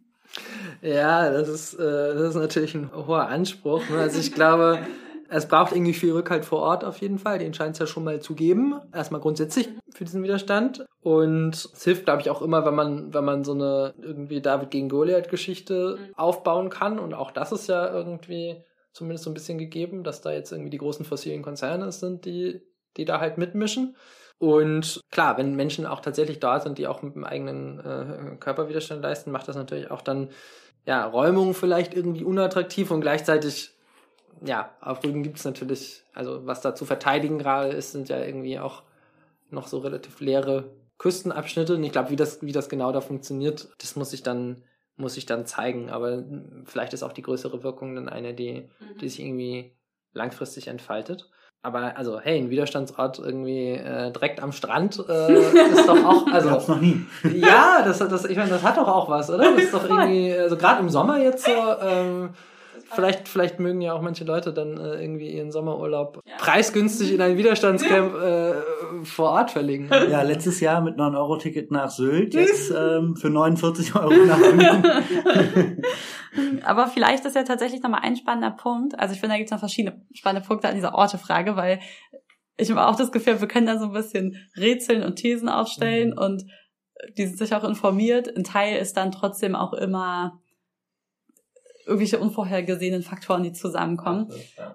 [0.84, 3.88] Ja, das ist, äh, das ist natürlich ein hoher Anspruch.
[3.88, 4.00] Ne?
[4.00, 4.80] Also ich glaube,
[5.28, 7.38] es braucht irgendwie viel Rückhalt vor Ort auf jeden Fall.
[7.38, 8.80] Den scheint es ja schon mal zu geben.
[8.92, 10.84] Erstmal grundsätzlich für diesen Widerstand.
[11.00, 14.70] Und es hilft, glaube ich, auch immer, wenn man, wenn man so eine irgendwie David
[14.70, 16.14] gegen Goliath-Geschichte mhm.
[16.14, 16.98] aufbauen kann.
[16.98, 18.62] Und auch das ist ja irgendwie
[18.92, 22.62] zumindest so ein bisschen gegeben, dass da jetzt irgendwie die großen fossilen Konzerne sind, die,
[22.96, 23.96] die da halt mitmischen.
[24.38, 29.02] Und klar, wenn Menschen auch tatsächlich da sind, die auch mit dem eigenen äh, Körperwiderstand
[29.02, 30.30] leisten, macht das natürlich auch dann
[30.86, 33.74] ja Räumung vielleicht irgendwie unattraktiv und gleichzeitig
[34.44, 38.18] ja, auf Rügen gibt es natürlich, also was da zu verteidigen gerade ist, sind ja
[38.18, 38.82] irgendwie auch
[39.50, 41.74] noch so relativ leere Küstenabschnitte.
[41.74, 44.62] Und ich glaube, wie das, wie das genau da funktioniert, das muss ich dann,
[44.96, 45.90] muss ich dann zeigen.
[45.90, 46.24] Aber
[46.64, 48.98] vielleicht ist auch die größere Wirkung dann eine, die, mhm.
[49.00, 49.76] die sich irgendwie
[50.12, 51.28] langfristig entfaltet.
[51.62, 55.32] Aber also, hey, ein Widerstandsort irgendwie äh, direkt am Strand äh,
[55.72, 56.26] ist doch auch.
[56.30, 57.06] Also, Gab's noch nie.
[57.34, 59.50] ja, das, das, ich meine, das hat doch auch was, oder?
[59.54, 61.52] Das ist doch irgendwie, also gerade im Sommer jetzt so.
[61.80, 62.34] Ähm,
[62.92, 66.36] vielleicht, vielleicht mögen ja auch manche Leute dann äh, irgendwie ihren Sommerurlaub ja.
[66.38, 68.54] preisgünstig in ein Widerstandscamp äh,
[69.04, 69.90] vor Ort verlegen.
[70.10, 75.82] Ja, letztes Jahr mit 9-Euro-Ticket nach Sylt, jetzt ähm, für 49 Euro nach Rügen.
[76.64, 78.98] Aber vielleicht ist ja tatsächlich nochmal ein spannender Punkt.
[78.98, 81.80] Also ich finde, da gibt es noch verschiedene spannende Punkte an dieser Ortefrage, weil
[82.56, 86.10] ich habe auch das Gefühl, wir können da so ein bisschen Rätseln und Thesen aufstellen
[86.10, 86.18] mhm.
[86.18, 86.44] und
[87.16, 88.34] die sind sich auch informiert.
[88.36, 90.40] Ein Teil ist dann trotzdem auch immer
[91.86, 94.30] irgendwelche unvorhergesehenen Faktoren, die zusammenkommen.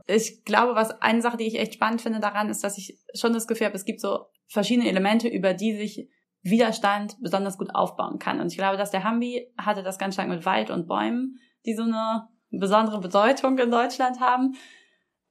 [0.08, 3.34] Ich glaube, was eine Sache, die ich echt spannend finde daran, ist, dass ich schon
[3.34, 6.10] das Gefühl habe, es gibt so verschiedene Elemente, über die sich
[6.42, 8.40] Widerstand besonders gut aufbauen kann.
[8.40, 11.76] Und ich glaube, dass der Hambi hatte das ganz stark mit Wald und Bäumen, die
[11.76, 14.56] so eine besondere Bedeutung in Deutschland haben.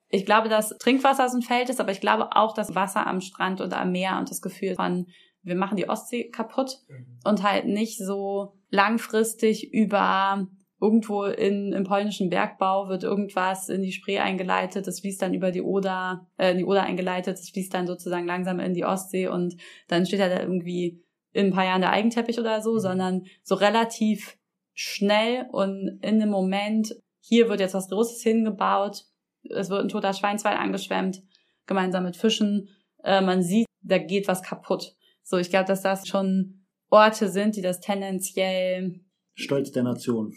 [0.09, 3.21] Ich glaube, dass Trinkwasser aus dem Feld ist, aber ich glaube auch, dass Wasser am
[3.21, 5.07] Strand und am Meer und das Gefühl von,
[5.43, 7.21] wir machen die Ostsee kaputt mhm.
[7.25, 10.47] und halt nicht so langfristig über
[10.81, 15.51] irgendwo in, im polnischen Bergbau wird irgendwas in die Spree eingeleitet, das fließt dann über
[15.51, 19.29] die Oder, äh, in die Oder eingeleitet, das fließt dann sozusagen langsam in die Ostsee
[19.29, 19.57] und
[19.89, 21.03] dann steht da irgendwie
[21.33, 22.81] in ein paar Jahren der Eigenteppich oder so, mhm.
[22.81, 24.39] sondern so relativ
[24.73, 29.05] schnell und in dem Moment, hier wird jetzt was Großes hingebaut,
[29.51, 31.23] es wird ein toter Schweinswald angeschwemmt,
[31.67, 32.69] gemeinsam mit Fischen,
[33.03, 34.95] äh, man sieht, da geht was kaputt.
[35.25, 39.01] So, ich glaube, dass das schon Orte sind, die das tendenziell
[39.35, 40.33] Stolz der Nation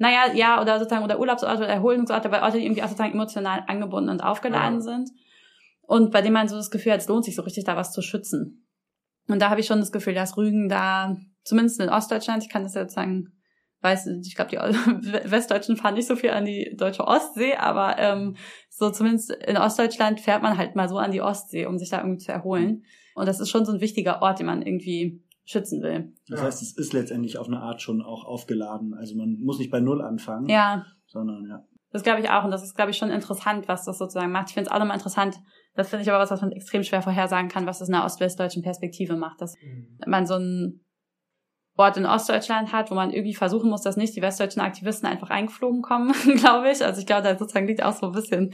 [0.00, 3.64] naja, ja, oder sozusagen, oder Urlaubsorte oder Erholungsorte, weil Orte, die irgendwie auch sozusagen emotional
[3.66, 4.80] angebunden und aufgeladen ja.
[4.80, 5.10] sind.
[5.82, 7.92] Und bei denen man so das Gefühl hat, es lohnt sich so richtig, da was
[7.92, 8.66] zu schützen.
[9.28, 12.62] Und da habe ich schon das Gefühl, dass Rügen da, zumindest in Ostdeutschland, ich kann
[12.62, 13.28] das ja sozusagen,
[13.82, 14.56] weiß, ich glaube, die
[15.30, 18.36] Westdeutschen fahren nicht so viel an die deutsche Ostsee, aber ähm,
[18.70, 21.98] so zumindest in Ostdeutschland fährt man halt mal so an die Ostsee, um sich da
[21.98, 22.84] irgendwie zu erholen.
[23.14, 26.12] Und das ist schon so ein wichtiger Ort, den man irgendwie schützen will.
[26.28, 26.46] Das ja.
[26.46, 28.94] heißt, es ist letztendlich auf eine Art schon auch aufgeladen.
[28.94, 30.48] Also man muss nicht bei Null anfangen.
[30.48, 30.84] Ja.
[31.06, 31.64] Sondern, ja.
[31.90, 32.44] Das glaube ich auch.
[32.44, 34.48] Und das ist, glaube ich, schon interessant, was das sozusagen macht.
[34.48, 35.36] Ich finde es auch nochmal interessant.
[35.74, 38.04] Das finde ich aber was, was man extrem schwer vorhersagen kann, was das in der
[38.04, 39.40] ostwestdeutschen Perspektive macht.
[39.40, 39.98] Dass mhm.
[40.06, 40.84] man so ein
[41.76, 45.30] Ort in Ostdeutschland hat, wo man irgendwie versuchen muss, dass nicht die westdeutschen Aktivisten einfach
[45.30, 46.84] eingeflogen kommen, glaube ich.
[46.84, 48.52] Also ich glaube, da sozusagen liegt auch so ein bisschen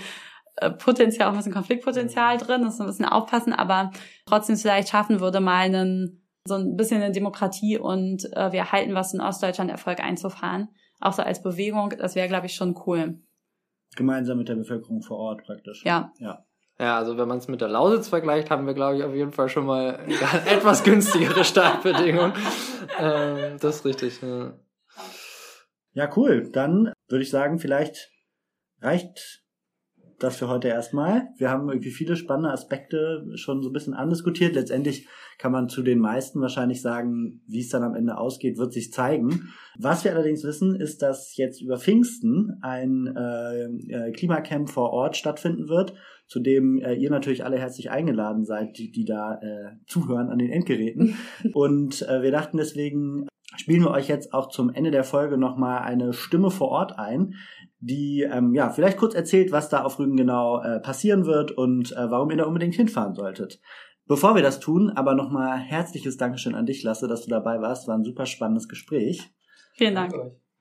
[0.57, 2.40] äh, Potenzial, auch ein bisschen Konfliktpotenzial mhm.
[2.40, 2.62] drin.
[2.62, 3.90] Das ist ein bisschen aufpassen, aber
[4.24, 8.94] trotzdem vielleicht schaffen würde, mal einen so ein bisschen eine Demokratie und äh, wir erhalten
[8.94, 10.68] was in Ostdeutschland Erfolg einzufahren.
[11.01, 13.20] Auch so als Bewegung, das wäre, glaube ich, schon cool.
[13.97, 15.84] Gemeinsam mit der Bevölkerung vor Ort praktisch.
[15.84, 16.12] Ja.
[16.18, 16.44] Ja.
[16.78, 19.32] Ja, also wenn man es mit der Lausitz vergleicht, haben wir, glaube ich, auf jeden
[19.32, 19.99] Fall schon mal
[20.47, 22.34] etwas günstigere Startbedingungen.
[23.01, 24.20] ähm, das ist richtig.
[24.20, 24.53] Ja.
[25.94, 26.51] ja, cool.
[26.53, 28.11] Dann würde ich sagen, vielleicht
[28.82, 29.45] reicht
[30.19, 31.29] das für heute erstmal.
[31.37, 34.55] Wir haben irgendwie viele spannende Aspekte schon so ein bisschen andiskutiert.
[34.55, 35.07] Letztendlich
[35.39, 38.93] kann man zu den meisten wahrscheinlich sagen, wie es dann am Ende ausgeht, wird sich
[38.93, 39.53] zeigen.
[39.79, 45.17] Was wir allerdings wissen, ist, dass jetzt über Pfingsten ein äh, äh Klimacamp vor Ort
[45.17, 45.95] stattfinden wird,
[46.27, 50.39] zu dem äh, ihr natürlich alle herzlich eingeladen seid, die, die da äh, zuhören an
[50.39, 51.17] den Endgeräten.
[51.53, 55.81] Und äh, wir dachten deswegen, spielen wir euch jetzt auch zum Ende der Folge nochmal
[55.81, 57.35] eine Stimme vor Ort ein,
[57.79, 61.93] die ähm, ja vielleicht kurz erzählt, was da auf Rügen genau äh, passieren wird und
[61.93, 63.61] äh, warum ihr da unbedingt hinfahren solltet.
[64.07, 67.89] Bevor wir das tun, aber nochmal herzliches Dankeschön an dich, Lasse, dass du dabei warst.
[67.89, 69.33] War ein super spannendes Gespräch.
[69.74, 70.14] Vielen Dank.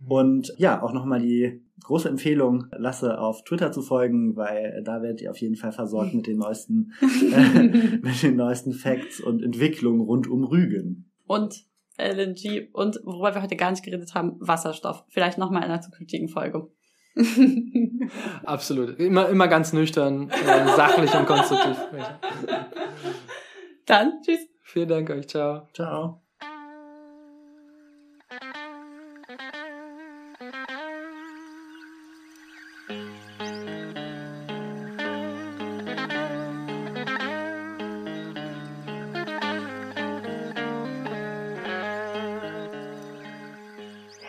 [0.08, 5.22] Und ja, auch nochmal die große Empfehlung, Lasse auf Twitter zu folgen, weil da werdet
[5.22, 7.64] ihr auf jeden Fall versorgt mit den neuesten, äh,
[8.02, 11.12] mit den neuesten Facts und Entwicklungen rund um Rügen.
[11.28, 11.66] Und
[11.98, 15.06] LNG und worüber wir heute gar nicht geredet haben, Wasserstoff.
[15.08, 16.68] Vielleicht nochmal in einer zukünftigen Folge.
[18.44, 19.00] Absolut.
[19.00, 21.78] Immer, immer ganz nüchtern, äh, sachlich und konstruktiv.
[23.86, 24.48] Dann, tschüss.
[24.64, 25.28] Vielen Dank euch.
[25.28, 25.68] Ciao.
[25.74, 26.25] Ciao.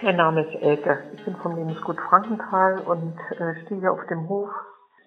[0.06, 0.98] Mein Name ist Elke.
[1.14, 4.48] Ich bin vom Lebensgut Frankenthal und äh, stehe hier auf dem Hof,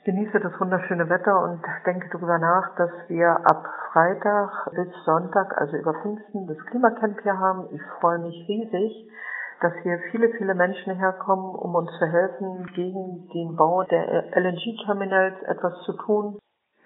[0.04, 5.78] genieße das wunderschöne Wetter und denke darüber nach, dass wir ab Freitag bis Sonntag, also
[5.78, 7.70] über Pfingsten, das Klimacamp hier haben.
[7.72, 9.10] Ich freue mich riesig,
[9.62, 15.42] dass hier viele, viele Menschen herkommen, um uns zu helfen, gegen den Bau der LNG-Terminals
[15.44, 16.40] etwas zu tun.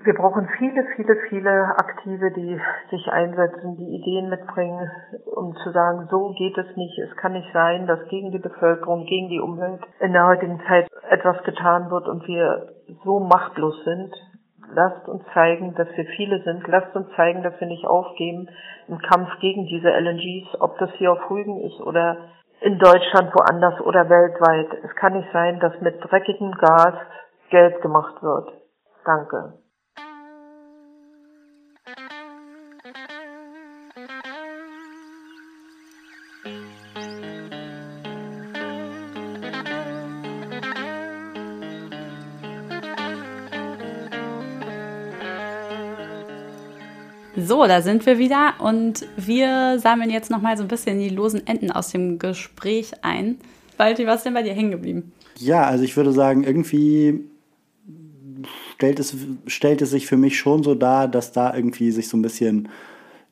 [0.04, 4.92] Wir brauchen viele, viele, viele Aktive, die sich einsetzen, die Ideen mitbringen,
[5.34, 7.00] um zu sagen, so geht es nicht.
[7.00, 10.90] Es kann nicht sein, dass gegen die Bevölkerung, gegen die Umwelt in der heutigen Zeit
[11.10, 12.74] etwas getan wird und wir
[13.06, 14.14] so machtlos sind.
[14.74, 16.68] Lasst uns zeigen, dass wir viele sind.
[16.68, 18.50] Lasst uns zeigen, dass wir nicht aufgeben
[18.90, 22.18] im Kampf gegen diese LNGs, ob das hier auf Rügen ist oder
[22.60, 24.84] in Deutschland, woanders oder weltweit.
[24.84, 26.96] Es kann nicht sein, dass mit dreckigem Gas
[27.50, 28.52] Geld gemacht wird.
[29.06, 29.63] Danke.
[47.64, 51.48] So, da sind wir wieder und wir sammeln jetzt nochmal so ein bisschen die losen
[51.48, 53.38] Enden aus dem Gespräch ein.
[53.78, 55.14] Walti, was ist denn bei dir hängen geblieben?
[55.38, 57.22] Ja, also ich würde sagen, irgendwie
[58.74, 59.16] stellt es,
[59.48, 62.68] stellt es sich für mich schon so dar, dass da irgendwie sich so ein bisschen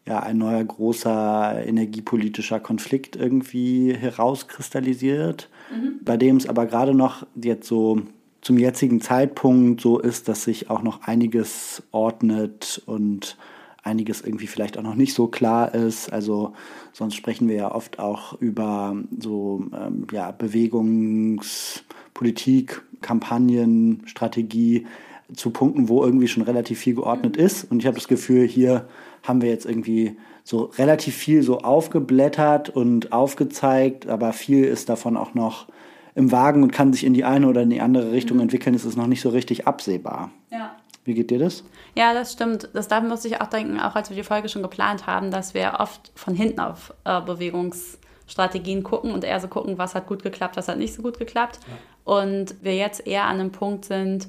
[0.07, 5.99] ja, ein neuer großer energiepolitischer Konflikt irgendwie herauskristallisiert, mhm.
[6.05, 8.03] bei dem es aber gerade noch jetzt so
[8.39, 13.35] zum jetzigen Zeitpunkt so ist, dass sich auch noch einiges ordnet und
[13.83, 16.13] einiges irgendwie vielleicht auch noch nicht so klar ist.
[16.13, 16.53] Also
[16.93, 24.85] sonst sprechen wir ja oft auch über so ähm, ja, Bewegungspolitik, Kampagnen, Strategie
[25.33, 27.71] zu Punkten, wo irgendwie schon relativ viel geordnet ist.
[27.71, 28.87] Und ich habe das Gefühl, hier
[29.23, 35.17] haben wir jetzt irgendwie so relativ viel so aufgeblättert und aufgezeigt, aber viel ist davon
[35.17, 35.67] auch noch
[36.13, 38.43] im Wagen und kann sich in die eine oder in die andere Richtung mhm.
[38.43, 38.75] entwickeln.
[38.75, 40.31] Es ist noch nicht so richtig absehbar.
[40.51, 40.75] Ja.
[41.03, 41.63] Wie geht dir das?
[41.95, 42.69] Ja, das stimmt.
[42.73, 45.53] Das da muss ich auch denken, auch als wir die Folge schon geplant haben, dass
[45.53, 50.21] wir oft von hinten auf äh, Bewegungsstrategien gucken und eher so gucken, was hat gut
[50.21, 51.59] geklappt, was hat nicht so gut geklappt.
[51.67, 52.13] Ja.
[52.13, 54.27] Und wir jetzt eher an einem Punkt sind,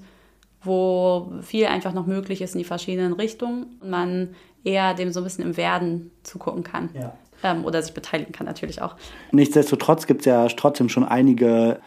[0.63, 5.21] wo viel einfach noch möglich ist in die verschiedenen Richtungen und man eher dem so
[5.21, 6.91] ein bisschen im Werden zugucken kann.
[6.95, 7.15] Ja.
[7.43, 8.95] Ähm, oder sich beteiligen kann natürlich auch.
[9.33, 11.81] Nichtsdestotrotz gibt es ja trotzdem schon einige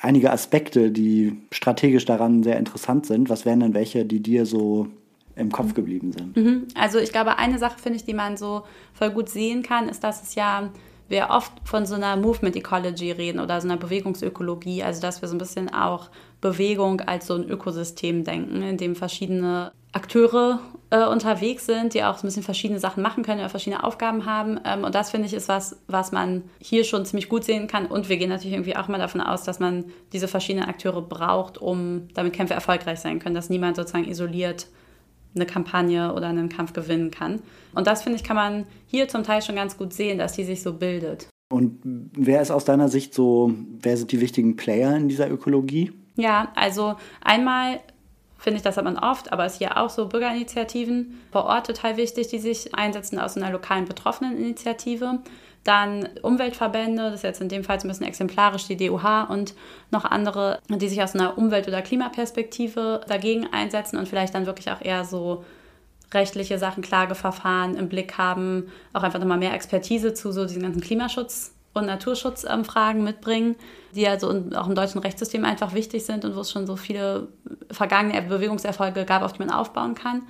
[0.00, 3.28] einige Aspekte, die strategisch daran sehr interessant sind.
[3.28, 4.88] Was wären denn welche, die dir so
[5.36, 6.36] im Kopf geblieben sind?
[6.36, 6.68] Mhm.
[6.74, 8.62] Also ich glaube, eine Sache finde ich, die man so
[8.94, 10.70] voll gut sehen kann, ist, dass es ja
[11.08, 15.28] wir oft von so einer Movement Ecology reden oder so einer Bewegungsökologie, also dass wir
[15.28, 16.08] so ein bisschen auch
[16.40, 20.60] Bewegung als so ein Ökosystem denken, in dem verschiedene Akteure
[20.90, 24.24] äh, unterwegs sind, die auch so ein bisschen verschiedene Sachen machen können oder verschiedene Aufgaben
[24.26, 24.60] haben.
[24.64, 27.86] Ähm, und das finde ich ist was, was man hier schon ziemlich gut sehen kann.
[27.86, 31.58] Und wir gehen natürlich irgendwie auch mal davon aus, dass man diese verschiedenen Akteure braucht,
[31.58, 34.66] um damit Kämpfe erfolgreich sein können, dass niemand sozusagen isoliert
[35.34, 37.40] eine Kampagne oder einen Kampf gewinnen kann.
[37.72, 40.44] Und das, finde ich, kann man hier zum Teil schon ganz gut sehen, dass die
[40.44, 41.28] sich so bildet.
[41.52, 45.92] Und wer ist aus deiner Sicht so, wer sind die wichtigen Player in dieser Ökologie?
[46.16, 47.80] Ja, also einmal
[48.40, 51.66] finde ich, das hat man oft, aber es ist hier auch so Bürgerinitiativen vor Ort
[51.66, 55.18] total wichtig, die sich einsetzen aus einer lokalen Betroffeneninitiative.
[55.62, 59.54] Dann Umweltverbände, das ist jetzt in dem Fall ein bisschen exemplarisch die DUH und
[59.90, 64.70] noch andere, die sich aus einer Umwelt- oder Klimaperspektive dagegen einsetzen und vielleicht dann wirklich
[64.70, 65.44] auch eher so
[66.14, 70.82] rechtliche Sachen, Klageverfahren im Blick haben, auch einfach nochmal mehr Expertise zu so diesen ganzen
[70.82, 73.56] Klimaschutz- und Naturschutzfragen mitbringen,
[73.94, 77.28] die also auch im deutschen Rechtssystem einfach wichtig sind und wo es schon so viele
[77.70, 80.22] vergangene Bewegungserfolge gab, auf die man aufbauen kann.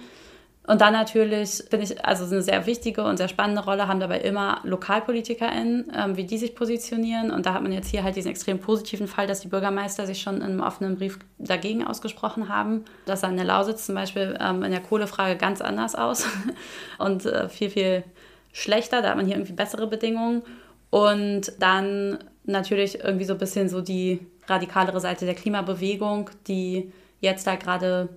[0.66, 4.20] Und dann natürlich finde ich, also eine sehr wichtige und sehr spannende Rolle haben dabei
[4.20, 7.30] immer LokalpolitikerInnen, ähm, wie die sich positionieren.
[7.30, 10.20] Und da hat man jetzt hier halt diesen extrem positiven Fall, dass die Bürgermeister sich
[10.20, 12.84] schon in einem offenen Brief dagegen ausgesprochen haben.
[13.06, 16.26] Das sah in der Lausitz zum Beispiel ähm, in der Kohlefrage ganz anders aus
[16.98, 18.04] und äh, viel, viel
[18.52, 19.02] schlechter.
[19.02, 20.42] Da hat man hier irgendwie bessere Bedingungen.
[20.90, 27.46] Und dann natürlich irgendwie so ein bisschen so die radikalere Seite der Klimabewegung, die jetzt
[27.46, 28.08] da gerade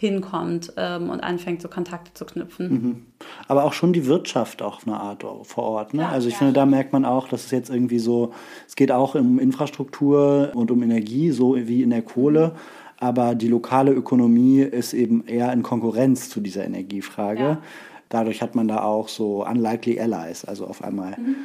[0.00, 2.70] hinkommt ähm, und anfängt, so Kontakte zu knüpfen.
[2.70, 3.06] Mhm.
[3.48, 5.92] Aber auch schon die Wirtschaft auch auf eine Art vor Ort.
[5.92, 6.02] Ne?
[6.02, 6.38] Ja, also ich ja.
[6.38, 8.32] finde, da merkt man auch, dass es jetzt irgendwie so,
[8.66, 12.54] es geht auch um Infrastruktur und um Energie, so wie in der Kohle.
[12.98, 17.42] Aber die lokale Ökonomie ist eben eher in Konkurrenz zu dieser Energiefrage.
[17.42, 17.62] Ja.
[18.08, 20.46] Dadurch hat man da auch so unlikely allies.
[20.46, 21.36] Also auf einmal mhm.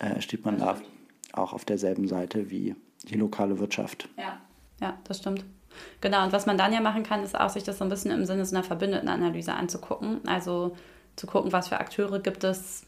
[0.00, 0.76] Äh, steht man da
[1.32, 2.74] auch auf derselben Seite wie
[3.04, 4.08] die lokale Wirtschaft.
[4.18, 4.40] Ja,
[4.80, 5.44] ja das stimmt.
[6.00, 8.10] Genau, und was man dann ja machen kann, ist auch sich das so ein bisschen
[8.10, 10.20] im Sinne so einer Verbündetenanalyse anzugucken.
[10.26, 10.76] Also
[11.16, 12.86] zu gucken, was für Akteure gibt es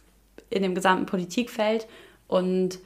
[0.50, 1.86] in dem gesamten Politikfeld
[2.26, 2.78] und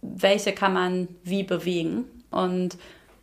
[0.00, 2.04] welche kann man wie bewegen.
[2.30, 2.76] Und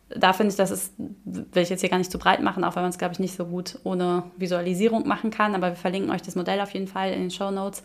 [0.08, 2.74] da finde ich, das ist, will ich jetzt hier gar nicht zu breit machen, auch
[2.74, 5.54] weil man es, glaube ich, nicht so gut ohne Visualisierung machen kann.
[5.54, 7.82] Aber wir verlinken euch das Modell auf jeden Fall in den Show Notes.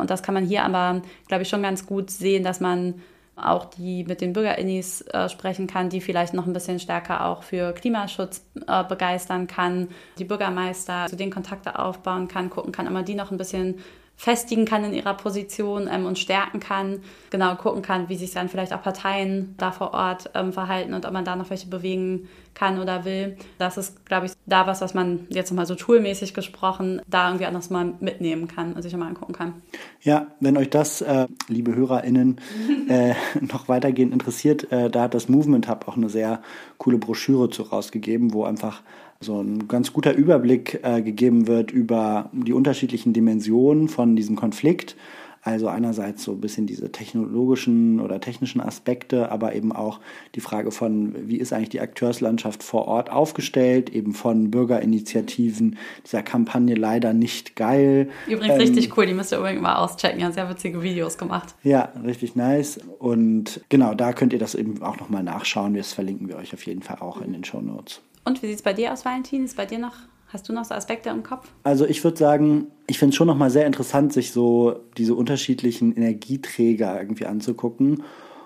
[0.00, 2.94] Und das kann man hier aber, glaube ich, schon ganz gut sehen, dass man
[3.36, 7.42] auch die mit den BürgerInnis äh, sprechen kann, die vielleicht noch ein bisschen stärker auch
[7.42, 9.88] für Klimaschutz äh, begeistern kann,
[10.18, 13.76] die Bürgermeister zu den Kontakte aufbauen kann, gucken kann, ob man die noch ein bisschen
[14.18, 17.00] festigen kann in ihrer Position ähm, und stärken kann,
[17.30, 21.06] genau gucken kann, wie sich dann vielleicht auch Parteien da vor Ort ähm, verhalten und
[21.06, 23.36] ob man da noch welche bewegen kann oder will.
[23.58, 27.46] Das ist, glaube ich, da was, was man jetzt nochmal so toolmäßig gesprochen, da irgendwie
[27.46, 29.62] auch noch mal mitnehmen kann und sich nochmal angucken kann.
[30.00, 32.40] Ja, wenn euch das, äh, liebe HörerInnen,
[32.88, 36.42] äh, noch weitergehend interessiert, äh, da hat das Movement Hub auch eine sehr
[36.78, 38.82] coole Broschüre zu rausgegeben, wo einfach
[39.20, 44.96] so ein ganz guter Überblick äh, gegeben wird über die unterschiedlichen Dimensionen von diesem Konflikt
[45.42, 50.00] also einerseits so ein bisschen diese technologischen oder technischen Aspekte, aber eben auch
[50.34, 56.22] die Frage von, wie ist eigentlich die Akteurslandschaft vor Ort aufgestellt, eben von Bürgerinitiativen, dieser
[56.22, 58.10] Kampagne leider nicht geil.
[58.26, 61.54] Übrigens ähm, richtig cool, die müsst ihr unbedingt mal auschecken, ja, sehr witzige Videos gemacht.
[61.62, 62.80] Ja, richtig nice.
[62.98, 65.74] Und genau, da könnt ihr das eben auch nochmal nachschauen.
[65.74, 68.02] Das verlinken wir euch auf jeden Fall auch in den Show Notes.
[68.28, 69.44] Und wie sieht es bei dir aus, Valentin?
[69.44, 69.94] Ist bei dir noch
[70.28, 71.48] Hast du noch so Aspekte im Kopf?
[71.62, 75.96] Also ich würde sagen, ich finde es schon nochmal sehr interessant, sich so diese unterschiedlichen
[75.96, 78.02] Energieträger irgendwie anzugucken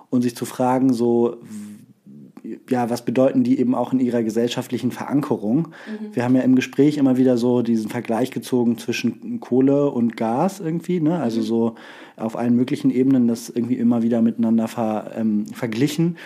[0.09, 1.39] und sich zu fragen, so,
[2.71, 5.69] ja, was bedeuten die eben auch in ihrer gesellschaftlichen Verankerung?
[5.89, 6.15] Mhm.
[6.15, 10.61] Wir haben ja im Gespräch immer wieder so diesen Vergleich gezogen zwischen Kohle und Gas
[10.61, 11.19] irgendwie, ne?
[11.19, 11.45] Also mhm.
[11.45, 11.75] so
[12.17, 16.17] auf allen möglichen Ebenen das irgendwie immer wieder miteinander ver, ähm, verglichen.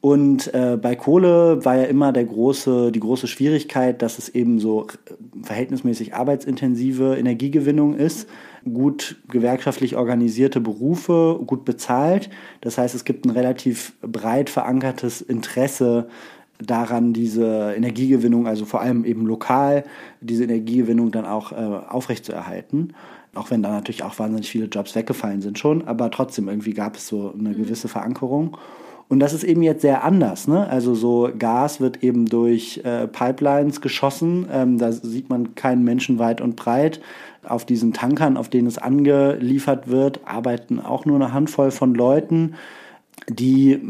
[0.00, 4.58] Und äh, bei Kohle war ja immer der große, die große Schwierigkeit, dass es eben
[4.58, 4.86] so
[5.42, 8.28] verhältnismäßig arbeitsintensive Energiegewinnung ist,
[8.64, 12.30] gut gewerkschaftlich organisierte Berufe, gut bezahlt.
[12.60, 16.08] Das heißt, es gibt ein relativ breit verankertes Interesse
[16.58, 19.84] daran, diese Energiegewinnung, also vor allem eben lokal,
[20.20, 22.94] diese Energiegewinnung dann auch äh, aufrechtzuerhalten.
[23.34, 26.96] Auch wenn da natürlich auch wahnsinnig viele Jobs weggefallen sind schon, aber trotzdem irgendwie gab
[26.96, 28.56] es so eine gewisse Verankerung.
[29.08, 30.48] Und das ist eben jetzt sehr anders.
[30.48, 30.68] Ne?
[30.68, 34.46] Also so Gas wird eben durch äh, Pipelines geschossen.
[34.50, 37.00] Ähm, da sieht man keinen Menschen weit und breit.
[37.44, 42.54] Auf diesen Tankern, auf denen es angeliefert wird, arbeiten auch nur eine Handvoll von Leuten,
[43.28, 43.80] die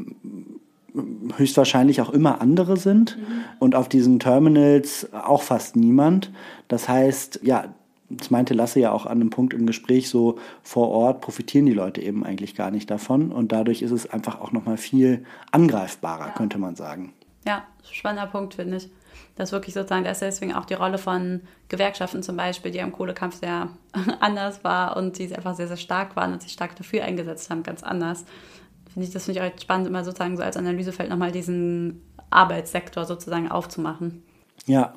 [1.36, 3.16] höchstwahrscheinlich auch immer andere sind.
[3.16, 3.22] Mhm.
[3.58, 6.30] Und auf diesen Terminals auch fast niemand.
[6.68, 7.74] Das heißt, ja,
[8.08, 11.72] das meinte Lasse ja auch an einem Punkt im Gespräch, so vor Ort profitieren die
[11.72, 16.28] Leute eben eigentlich gar nicht davon und dadurch ist es einfach auch nochmal viel angreifbarer,
[16.28, 16.32] ja.
[16.32, 17.12] könnte man sagen.
[17.46, 18.88] Ja, spannender Punkt, finde ich.
[19.36, 23.36] Das wirklich sozusagen, dass deswegen auch die Rolle von Gewerkschaften zum Beispiel, die im Kohlekampf
[23.36, 23.68] sehr
[24.20, 27.62] anders war und die einfach sehr, sehr stark waren und sich stark dafür eingesetzt haben,
[27.62, 28.24] ganz anders.
[28.92, 33.04] Finde ich, das finde ich auch spannend, immer sozusagen so als Analysefeld nochmal diesen Arbeitssektor
[33.04, 34.22] sozusagen aufzumachen.
[34.64, 34.94] Ja,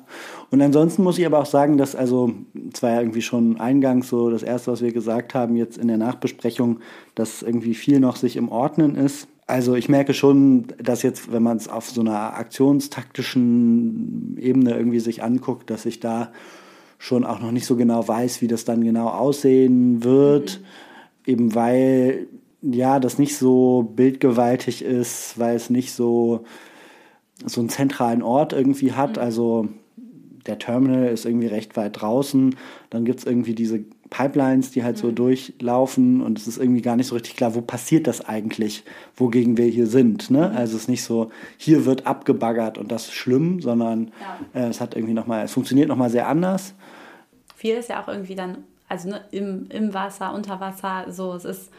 [0.50, 2.32] und ansonsten muss ich aber auch sagen, dass also,
[2.72, 5.96] zwar ja irgendwie schon eingangs so das Erste, was wir gesagt haben, jetzt in der
[5.96, 6.80] Nachbesprechung,
[7.14, 9.28] dass irgendwie viel noch sich im Ordnen ist.
[9.46, 15.00] Also ich merke schon, dass jetzt, wenn man es auf so einer aktionstaktischen Ebene irgendwie
[15.00, 16.32] sich anguckt, dass ich da
[16.98, 21.32] schon auch noch nicht so genau weiß, wie das dann genau aussehen wird, mhm.
[21.32, 22.26] eben weil
[22.62, 26.44] ja das nicht so bildgewaltig ist, weil es nicht so
[27.46, 29.16] so einen zentralen Ort irgendwie hat.
[29.16, 29.22] Mhm.
[29.22, 29.68] Also
[30.46, 32.56] der Terminal ist irgendwie recht weit draußen.
[32.90, 35.00] Dann gibt es irgendwie diese Pipelines, die halt mhm.
[35.00, 38.84] so durchlaufen und es ist irgendwie gar nicht so richtig klar, wo passiert das eigentlich,
[39.16, 40.30] wogegen wir hier sind.
[40.30, 40.48] Ne?
[40.48, 40.56] Mhm.
[40.56, 44.10] Also es ist nicht so, hier wird abgebaggert und das ist schlimm, sondern
[44.54, 44.62] ja.
[44.62, 46.74] äh, es hat irgendwie nochmal, es funktioniert nochmal sehr anders.
[47.54, 51.44] Viel ist ja auch irgendwie dann, also ne, im, im Wasser, unter Wasser, so, es
[51.44, 51.70] ist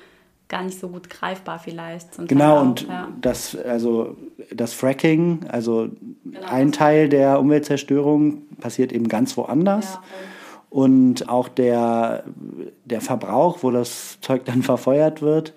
[0.52, 2.28] gar nicht so gut greifbar vielleicht.
[2.28, 3.08] genau, auch, und ja.
[3.20, 4.18] das, also
[4.54, 5.90] das Fracking, also
[6.24, 9.94] genau, ein Teil der Umweltzerstörung passiert eben ganz woanders.
[9.96, 10.02] Ja,
[10.70, 12.24] und auch der,
[12.86, 15.54] der Verbrauch, wo das Zeug dann verfeuert wird,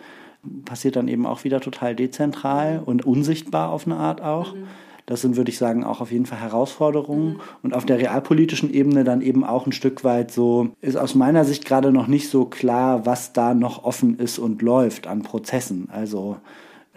[0.64, 2.84] passiert dann eben auch wieder total dezentral mhm.
[2.84, 4.54] und unsichtbar auf eine Art auch.
[4.54, 4.66] Mhm.
[5.06, 7.34] Das sind, würde ich sagen, auch auf jeden Fall Herausforderungen.
[7.34, 7.40] Mhm.
[7.62, 11.44] Und auf der realpolitischen Ebene dann eben auch ein Stück weit so, ist aus meiner
[11.44, 15.88] Sicht gerade noch nicht so klar, was da noch offen ist und läuft an Prozessen.
[15.92, 16.36] Also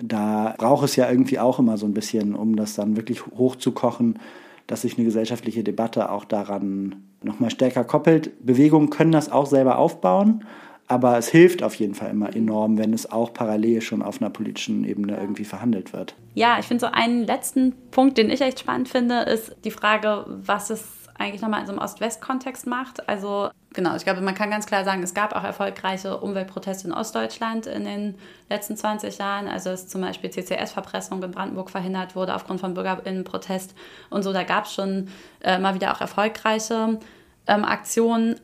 [0.02, 4.20] da braucht es ja irgendwie auch immer so ein bisschen, um das dann wirklich hochzukochen,
[4.68, 8.46] dass sich eine gesellschaftliche Debatte auch daran nochmal stärker koppelt.
[8.46, 10.44] Bewegungen können das auch selber aufbauen.
[10.88, 14.30] Aber es hilft auf jeden Fall immer enorm, wenn es auch parallel schon auf einer
[14.30, 16.16] politischen Ebene irgendwie verhandelt wird.
[16.34, 20.26] Ja, ich finde so einen letzten Punkt, den ich echt spannend finde, ist die Frage,
[20.28, 20.86] was es
[21.18, 23.10] eigentlich nochmal in so einem Ost-West-Kontext macht.
[23.10, 26.94] Also genau, ich glaube, man kann ganz klar sagen, es gab auch erfolgreiche Umweltproteste in
[26.94, 28.16] Ostdeutschland in den
[28.50, 29.48] letzten 20 Jahren.
[29.48, 33.74] Also dass zum Beispiel CCS-Verpressung in Brandenburg verhindert wurde aufgrund von Bürgerinnenprotest
[34.10, 34.32] und so.
[34.32, 35.10] Da gab es schon
[35.42, 37.00] äh, mal wieder auch erfolgreiche
[37.48, 38.36] ähm, Aktionen.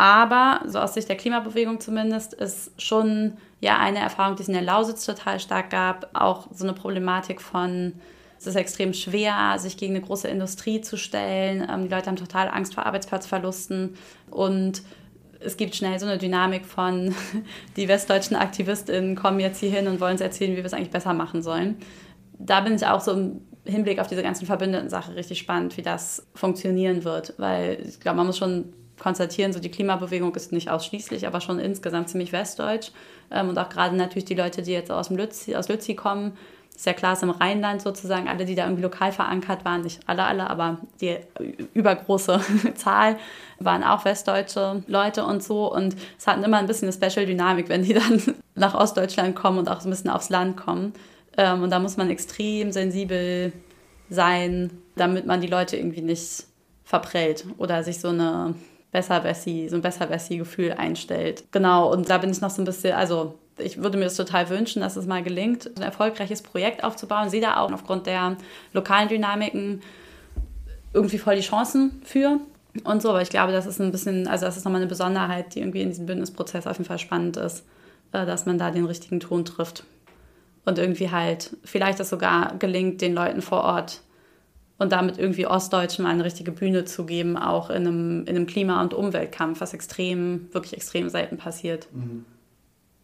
[0.00, 4.54] Aber, so aus Sicht der Klimabewegung zumindest, ist schon ja eine Erfahrung, die es in
[4.54, 7.92] der Lausitz total stark gab, auch so eine Problematik von,
[8.38, 11.68] es ist extrem schwer, sich gegen eine große Industrie zu stellen.
[11.70, 13.94] Ähm, die Leute haben total Angst vor Arbeitsplatzverlusten
[14.30, 14.80] und
[15.38, 17.14] es gibt schnell so eine Dynamik von,
[17.76, 20.92] die westdeutschen AktivistInnen kommen jetzt hier hin und wollen uns erzählen, wie wir es eigentlich
[20.92, 21.76] besser machen sollen.
[22.38, 27.04] Da bin ich auch so Hinblick auf diese ganzen Verbündeten-Sache richtig spannend, wie das funktionieren
[27.04, 27.34] wird.
[27.36, 31.58] Weil ich glaube, man muss schon konstatieren, so die Klimabewegung ist nicht ausschließlich, aber schon
[31.58, 32.92] insgesamt ziemlich westdeutsch.
[33.30, 36.36] Ähm, und auch gerade natürlich die Leute, die jetzt aus, dem Lützi, aus Lützi kommen,
[36.74, 40.00] ist ja klar, es im Rheinland sozusagen, alle, die da irgendwie lokal verankert waren, nicht
[40.06, 41.16] alle, alle, aber die
[41.74, 42.40] übergroße
[42.74, 43.18] Zahl
[43.58, 45.70] waren auch westdeutsche Leute und so.
[45.70, 48.22] Und es hatten immer ein bisschen eine Special-Dynamik, wenn die dann
[48.54, 50.94] nach Ostdeutschland kommen und auch so ein bisschen aufs Land kommen.
[51.36, 53.52] Ähm, und da muss man extrem sensibel
[54.08, 56.44] sein, damit man die Leute irgendwie nicht
[56.84, 58.54] verprellt oder sich so eine
[58.92, 61.44] Besser-Bessi, so ein Besser-Bessi-Gefühl einstellt.
[61.52, 64.48] Genau, und da bin ich noch so ein bisschen, also ich würde mir das total
[64.48, 67.26] wünschen, dass es mal gelingt, ein erfolgreiches Projekt aufzubauen.
[67.26, 68.36] Ich sehe da auch aufgrund der
[68.72, 69.82] lokalen Dynamiken
[70.92, 72.40] irgendwie voll die Chancen für
[72.84, 73.10] und so.
[73.10, 75.82] Aber ich glaube, das ist ein bisschen, also das ist nochmal eine Besonderheit, die irgendwie
[75.82, 77.64] in diesem Bündnisprozess auf jeden Fall spannend ist,
[78.12, 79.84] äh, dass man da den richtigen Ton trifft.
[80.64, 84.02] Und irgendwie halt vielleicht es sogar gelingt, den Leuten vor Ort
[84.80, 88.46] und damit irgendwie Ostdeutschen mal eine richtige Bühne zu geben, auch in einem, in einem
[88.46, 91.86] Klima- und Umweltkampf, was extrem, wirklich extrem selten passiert.
[91.92, 92.24] Mhm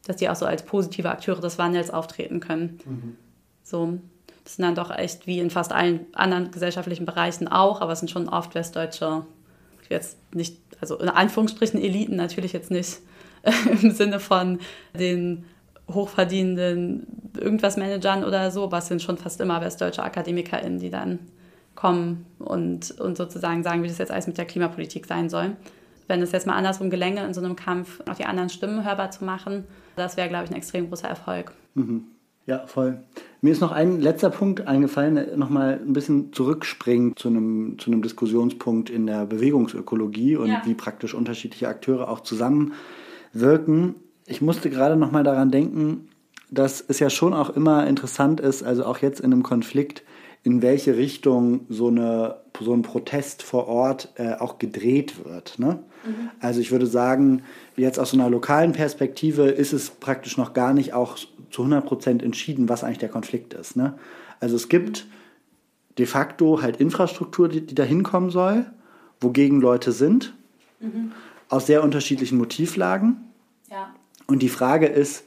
[0.06, 2.78] dass die auch so als positive Akteure des Wandels auftreten können.
[2.84, 3.16] Mhm.
[3.62, 3.98] So,
[4.44, 7.98] das sind dann doch echt wie in fast allen anderen gesellschaftlichen Bereichen auch, aber es
[7.98, 9.26] sind schon oft westdeutsche,
[9.88, 12.98] jetzt nicht, also in Anführungsstrichen Eliten natürlich jetzt nicht
[13.82, 14.60] im Sinne von
[14.98, 15.44] den
[15.92, 17.06] hochverdienenden
[17.38, 21.20] irgendwas Managern oder so, aber es sind schon fast immer westdeutsche AkademikerInnen, die dann
[21.76, 25.56] kommen und, und sozusagen sagen, wie das jetzt alles mit der Klimapolitik sein soll.
[26.08, 29.10] Wenn es jetzt mal andersrum gelänge, in so einem Kampf auch die anderen Stimmen hörbar
[29.10, 29.64] zu machen,
[29.96, 31.52] das wäre, glaube ich, ein extrem großer Erfolg.
[31.74, 32.04] Mhm.
[32.46, 33.02] Ja, voll.
[33.40, 38.02] Mir ist noch ein letzter Punkt eingefallen, nochmal ein bisschen zurückspringen zu einem, zu einem
[38.02, 40.62] Diskussionspunkt in der Bewegungsökologie und ja.
[40.64, 43.96] wie praktisch unterschiedliche Akteure auch zusammenwirken.
[44.26, 46.08] Ich musste gerade nochmal daran denken,
[46.48, 50.04] dass es ja schon auch immer interessant ist, also auch jetzt in einem Konflikt,
[50.46, 55.58] in welche Richtung so, eine, so ein Protest vor Ort äh, auch gedreht wird.
[55.58, 55.80] Ne?
[56.04, 56.30] Mhm.
[56.38, 57.42] Also ich würde sagen,
[57.76, 61.18] jetzt aus so einer lokalen Perspektive ist es praktisch noch gar nicht auch
[61.50, 63.74] zu 100 Prozent entschieden, was eigentlich der Konflikt ist.
[63.74, 63.98] Ne?
[64.38, 65.08] Also es gibt
[65.98, 68.66] de facto halt Infrastruktur, die, die da hinkommen soll,
[69.20, 70.32] wogegen Leute sind,
[70.78, 71.10] mhm.
[71.48, 73.16] aus sehr unterschiedlichen Motivlagen.
[73.68, 73.92] Ja.
[74.28, 75.24] Und die Frage ist,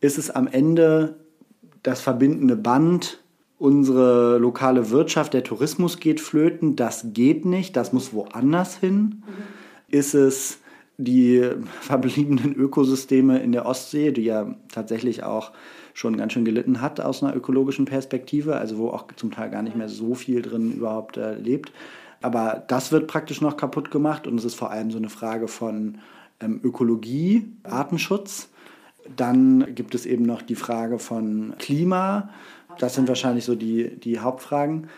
[0.00, 1.16] ist es am Ende
[1.82, 3.21] das verbindende Band,
[3.62, 8.96] unsere lokale Wirtschaft, der Tourismus geht flöten, das geht nicht, das muss woanders hin.
[8.98, 9.22] Mhm.
[9.86, 10.58] Ist es
[10.96, 11.48] die
[11.80, 15.52] verbliebenen Ökosysteme in der Ostsee, die ja tatsächlich auch
[15.94, 19.62] schon ganz schön gelitten hat aus einer ökologischen Perspektive, also wo auch zum Teil gar
[19.62, 21.70] nicht mehr so viel drin überhaupt äh, lebt.
[22.20, 25.46] Aber das wird praktisch noch kaputt gemacht und es ist vor allem so eine Frage
[25.46, 25.98] von
[26.40, 28.48] ähm, Ökologie, Artenschutz.
[29.16, 32.30] Dann gibt es eben noch die Frage von Klima.
[32.78, 34.88] Das sind wahrscheinlich so die, die Hauptfragen.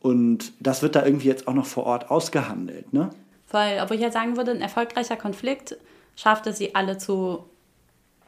[0.00, 2.92] Und das wird da irgendwie jetzt auch noch vor Ort ausgehandelt.
[2.92, 3.10] Ne?
[3.50, 5.76] Weil, obwohl ich ja sagen würde, ein erfolgreicher Konflikt
[6.16, 7.44] schafft es, sie alle zu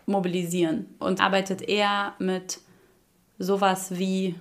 [0.06, 2.58] mobilisieren und arbeitet eher mit
[3.38, 4.34] sowas wie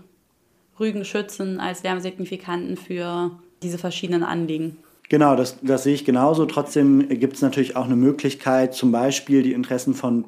[0.80, 3.32] Rügenschützen als Lärmsignifikanten für
[3.62, 4.78] diese verschiedenen Anliegen.
[5.10, 6.46] Genau, das, das sehe ich genauso.
[6.46, 10.26] Trotzdem gibt es natürlich auch eine Möglichkeit, zum Beispiel die Interessen von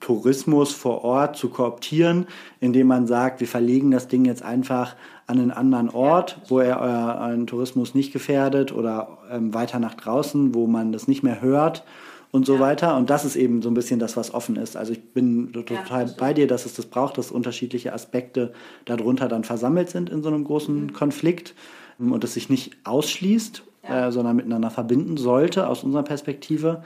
[0.00, 2.26] Tourismus vor Ort zu kooptieren,
[2.60, 6.80] indem man sagt, wir verlegen das Ding jetzt einfach an einen anderen Ort, wo er
[6.80, 11.84] euren Tourismus nicht gefährdet oder ähm, weiter nach draußen, wo man das nicht mehr hört
[12.30, 12.60] und so ja.
[12.60, 12.96] weiter.
[12.96, 14.76] Und das ist eben so ein bisschen das, was offen ist.
[14.76, 18.52] Also ich bin total ja, bei dir, dass es das braucht, dass unterschiedliche Aspekte
[18.86, 20.92] darunter dann versammelt sind in so einem großen mhm.
[20.92, 21.54] Konflikt
[21.98, 24.08] und es sich nicht ausschließt, ja.
[24.08, 26.82] äh, sondern miteinander verbinden sollte aus unserer Perspektive.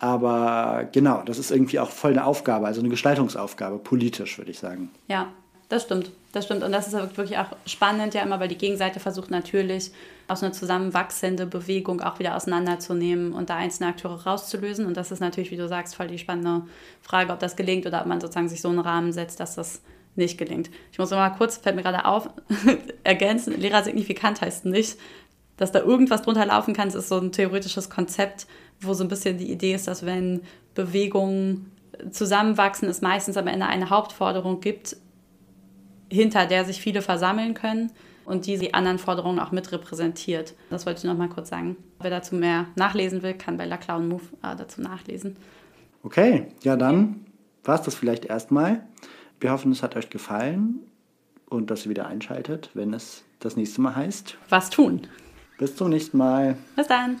[0.00, 4.58] Aber genau, das ist irgendwie auch voll eine Aufgabe, also eine Gestaltungsaufgabe, politisch, würde ich
[4.58, 4.90] sagen.
[5.08, 5.28] Ja,
[5.68, 6.10] das stimmt.
[6.32, 6.62] Das stimmt.
[6.62, 9.90] Und das ist wirklich auch spannend, ja immer, weil die Gegenseite versucht natürlich
[10.26, 14.86] aus einer zusammenwachsende Bewegung auch wieder auseinanderzunehmen und da einzelne Akteure rauszulösen.
[14.86, 16.62] Und das ist natürlich, wie du sagst, voll die spannende
[17.02, 19.82] Frage, ob das gelingt oder ob man sozusagen sich so einen Rahmen setzt, dass das
[20.16, 20.70] nicht gelingt.
[20.92, 22.30] Ich muss noch mal kurz, fällt mir gerade auf,
[23.04, 24.98] ergänzen, Lehrer signifikant heißt nicht,
[25.56, 26.88] dass da irgendwas drunter laufen kann.
[26.88, 28.46] Es ist so ein theoretisches Konzept,
[28.80, 30.42] wo so ein bisschen die Idee ist, dass wenn
[30.74, 31.72] Bewegungen
[32.10, 34.96] zusammenwachsen, es meistens am Ende eine Hauptforderung gibt,
[36.10, 37.92] hinter der sich viele versammeln können
[38.24, 40.54] und die die anderen Forderungen auch mit repräsentiert.
[40.70, 41.76] Das wollte ich noch mal kurz sagen.
[42.00, 45.36] Wer dazu mehr nachlesen will, kann bei La Clown Move äh, dazu nachlesen.
[46.02, 47.26] Okay, ja dann
[47.64, 48.86] war es das vielleicht erstmal.
[49.38, 50.80] Wir hoffen, es hat euch gefallen
[51.48, 54.38] und dass ihr wieder einschaltet, wenn es das nächste Mal heißt.
[54.48, 55.06] Was tun?
[55.58, 56.56] Bis zum nächsten Mal.
[56.76, 57.20] Bis dann.